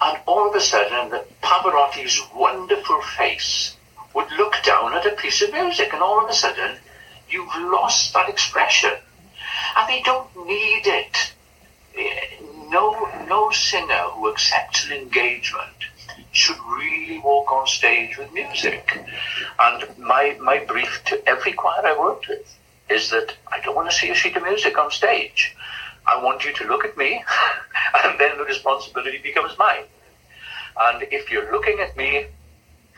And 0.00 0.18
all 0.26 0.48
of 0.48 0.54
a 0.54 0.60
sudden, 0.60 1.20
Pavarotti's 1.42 2.20
wonderful 2.34 3.00
face 3.02 3.76
would 4.14 4.30
look 4.32 4.54
down 4.62 4.94
at 4.94 5.06
a 5.06 5.10
piece 5.16 5.42
of 5.42 5.52
music, 5.52 5.92
and 5.92 6.02
all 6.02 6.22
of 6.22 6.30
a 6.30 6.34
sudden, 6.34 6.76
you've 7.28 7.54
lost 7.56 8.14
that 8.14 8.28
expression. 8.28 8.92
And 9.76 9.88
they 9.88 10.02
don't 10.02 10.28
need 10.46 10.86
it. 10.86 11.32
Eh, 11.96 12.36
No, 12.68 13.08
no 13.26 13.50
singer 13.50 14.04
who 14.12 14.30
accepts 14.30 14.86
an 14.86 14.92
engagement 14.92 15.78
should 16.32 16.58
really 16.76 17.18
walk 17.18 17.50
on 17.50 17.66
stage 17.66 18.18
with 18.18 18.32
music. 18.32 18.98
And 19.58 19.98
my, 19.98 20.36
my 20.40 20.58
brief 20.58 21.02
to 21.06 21.28
every 21.28 21.52
choir 21.52 21.86
I 21.86 21.98
worked 21.98 22.28
with 22.28 22.54
is 22.88 23.10
that 23.10 23.34
I 23.48 23.60
don't 23.60 23.74
want 23.74 23.90
to 23.90 23.96
see 23.96 24.10
a 24.10 24.14
sheet 24.14 24.36
of 24.36 24.42
music 24.42 24.78
on 24.78 24.90
stage. 24.90 25.54
I 26.06 26.22
want 26.22 26.44
you 26.44 26.52
to 26.54 26.64
look 26.64 26.84
at 26.84 26.96
me, 26.96 27.22
and 28.04 28.18
then 28.18 28.38
the 28.38 28.44
responsibility 28.44 29.18
becomes 29.18 29.56
mine. 29.58 29.84
And 30.80 31.02
if 31.10 31.30
you're 31.30 31.50
looking 31.52 31.80
at 31.80 31.96
me, 31.96 32.26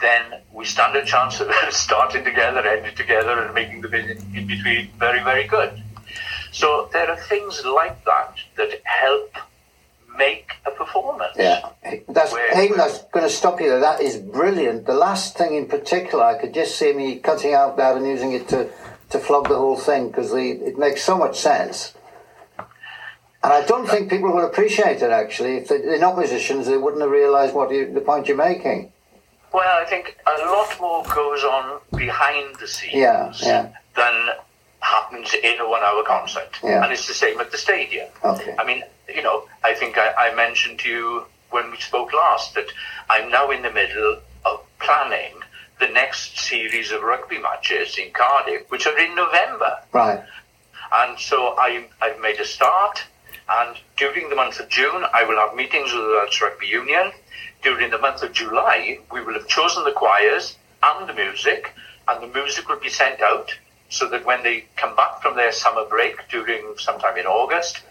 then 0.01 0.40
we 0.53 0.64
stand 0.64 0.97
a 0.97 1.05
chance 1.05 1.40
of 1.40 1.51
starting 1.71 2.25
together, 2.25 2.61
ending 2.66 2.95
together, 2.95 3.43
and 3.43 3.55
making 3.55 3.81
the 3.81 3.88
bit 3.88 4.11
in, 4.11 4.19
in 4.37 4.47
between 4.47 4.90
very, 4.99 5.23
very 5.23 5.47
good. 5.47 5.83
So 6.53 6.88
there 6.93 7.09
are 7.11 7.16
things 7.16 7.64
like 7.64 8.05
that 8.05 8.35
that 8.57 8.81
help 8.85 9.35
make 10.27 10.49
a 10.67 10.71
performance. 10.83 11.35
Yeah, 11.37 11.61
that's 12.17 12.33
Where- 12.33 12.55
Haydn. 12.55 12.77
Going 13.17 13.27
to 13.33 13.37
stop 13.43 13.61
you 13.61 13.69
there. 13.71 13.81
That 13.91 14.01
is 14.09 14.17
brilliant. 14.41 14.87
The 14.87 14.99
last 15.09 15.37
thing 15.39 15.55
in 15.61 15.67
particular, 15.77 16.23
I 16.33 16.37
could 16.41 16.53
just 16.55 16.73
see 16.81 16.93
me 16.93 17.07
cutting 17.29 17.55
out 17.61 17.77
that 17.79 17.97
and 17.97 18.07
using 18.07 18.33
it 18.39 18.45
to 18.53 18.61
to 19.13 19.19
flog 19.19 19.45
the 19.49 19.57
whole 19.65 19.77
thing 19.89 20.03
because 20.09 20.31
it 20.35 20.79
makes 20.79 21.03
so 21.11 21.15
much 21.25 21.37
sense. 21.51 21.95
And 23.43 23.51
I 23.59 23.63
don't 23.73 23.89
think 23.93 24.11
people 24.11 24.31
will 24.37 24.45
appreciate 24.53 24.99
it, 25.07 25.11
actually. 25.23 25.57
If 25.61 25.69
they're 25.69 25.99
not 25.99 26.17
musicians, 26.25 26.67
they 26.67 26.77
wouldn't 26.77 27.01
have 27.03 27.11
realised 27.11 27.53
what 27.55 27.71
you, 27.73 27.91
the 27.93 28.03
point 28.11 28.29
you're 28.29 28.37
making. 28.51 28.93
Well, 29.53 29.83
I 29.83 29.87
think 29.93 30.05
a 30.27 30.37
lot 30.57 30.71
more 30.81 31.03
goes 31.21 31.43
on 31.43 31.81
behind 31.97 32.49
the 32.61 32.69
scenes 32.69 32.95
Yeah, 32.95 33.33
yeah. 33.43 33.63
than 33.97 34.15
happens 34.81 35.35
in 35.35 35.61
a 35.61 35.69
one 35.69 35.83
hour 35.83 36.03
concert. 36.05 36.59
Yeah. 36.62 36.83
And 36.83 36.93
it's 36.93 37.07
the 37.07 37.14
same 37.14 37.40
at 37.40 37.51
the 37.51 37.59
stadium. 37.59 38.09
Okay. 38.25 38.55
I 38.59 38.64
mean, 38.64 38.83
you 39.09 39.23
know, 39.23 39.47
I 39.62 39.75
think 39.75 39.99
I, 39.99 40.12
I 40.12 40.35
mentioned 40.35 40.79
to 40.81 40.88
you 40.88 41.25
when 41.51 41.71
we 41.71 41.79
spoke 41.79 42.12
last 42.12 42.55
that 42.55 42.66
I'm 43.09 43.31
now 43.31 43.51
in 43.51 43.62
the 43.62 43.73
middle 43.73 44.21
of 44.45 44.61
planning 44.79 45.35
the 45.79 45.88
next 45.88 46.38
series 46.38 46.93
of 46.93 47.03
rugby 47.03 47.38
matches 47.38 47.99
in 47.99 48.11
Cardiff, 48.12 48.71
which 48.71 48.87
are 48.87 48.99
in 48.99 49.14
November. 49.14 49.79
Right. 49.93 50.23
And 50.93 51.19
so 51.19 51.55
I, 51.59 51.87
I've 52.01 52.21
made 52.21 52.38
a 52.40 52.45
start. 52.45 53.03
And 53.49 53.77
during 53.97 54.29
the 54.29 54.37
month 54.37 54.61
of 54.61 54.69
June, 54.69 55.05
I 55.12 55.25
will 55.25 55.37
have 55.37 55.57
meetings 55.57 55.93
with 55.93 56.03
the 56.03 56.21
Welsh 56.23 56.40
Rugby 56.40 56.66
Union. 56.66 57.12
During 57.62 57.90
the 57.90 57.99
month 57.99 58.23
of 58.23 58.33
July, 58.33 58.99
we 59.12 59.23
will 59.23 59.35
have 59.35 59.49
chosen 59.49 59.85
the 59.85 59.93
choirs 59.93 60.57
and 60.83 61.09
the 61.09 61.12
music, 61.12 61.75
and 62.09 62.23
the 62.23 62.38
music 62.38 62.69
will 62.69 62.79
be 62.79 62.88
sent 62.88 63.21
out 63.21 63.55
so 63.90 64.09
that 64.09 64.24
when 64.24 64.42
they 64.42 64.64
come 64.76 64.96
back 64.96 65.20
from 65.20 65.37
their 65.37 65.53
summer 65.53 65.85
break 65.85 66.16
during 66.31 66.74
sometime 66.79 67.16
in 67.18 67.26
August, 67.26 67.83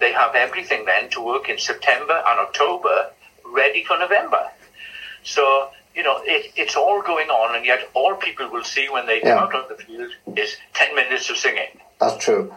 they 0.00 0.12
have 0.12 0.34
everything 0.34 0.84
then 0.84 1.08
to 1.10 1.24
work 1.24 1.48
in 1.48 1.58
September 1.58 2.22
and 2.26 2.40
October 2.40 3.10
ready 3.46 3.84
for 3.84 3.96
November. 3.98 4.50
So, 5.22 5.70
you 5.94 6.02
know, 6.02 6.20
it, 6.24 6.52
it's 6.56 6.76
all 6.76 7.00
going 7.02 7.28
on, 7.28 7.56
and 7.56 7.64
yet 7.64 7.88
all 7.94 8.16
people 8.16 8.50
will 8.50 8.64
see 8.64 8.88
when 8.90 9.06
they 9.06 9.20
come 9.20 9.38
out 9.38 9.54
on 9.54 9.64
the 9.68 9.76
field 9.82 10.10
is 10.36 10.56
10 10.74 10.94
minutes 10.94 11.30
of 11.30 11.36
singing. 11.36 11.80
That's 12.00 12.22
true. 12.22 12.52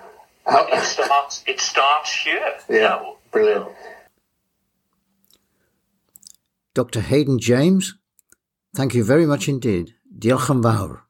How, 0.45 0.65
It 0.67 0.83
starts. 0.83 1.43
It 1.45 1.59
starts 1.59 2.15
here. 2.15 2.57
Yeah, 2.67 2.79
now. 2.81 3.17
brilliant. 3.31 3.67
Dr. 6.73 7.01
Haydn 7.01 7.39
James, 7.39 7.95
thank 8.75 8.93
you 8.93 9.03
very 9.03 9.25
much 9.25 9.47
indeed. 9.47 9.93
Diolch 10.17 10.49
yn 10.49 10.63
fawr. 10.63 11.06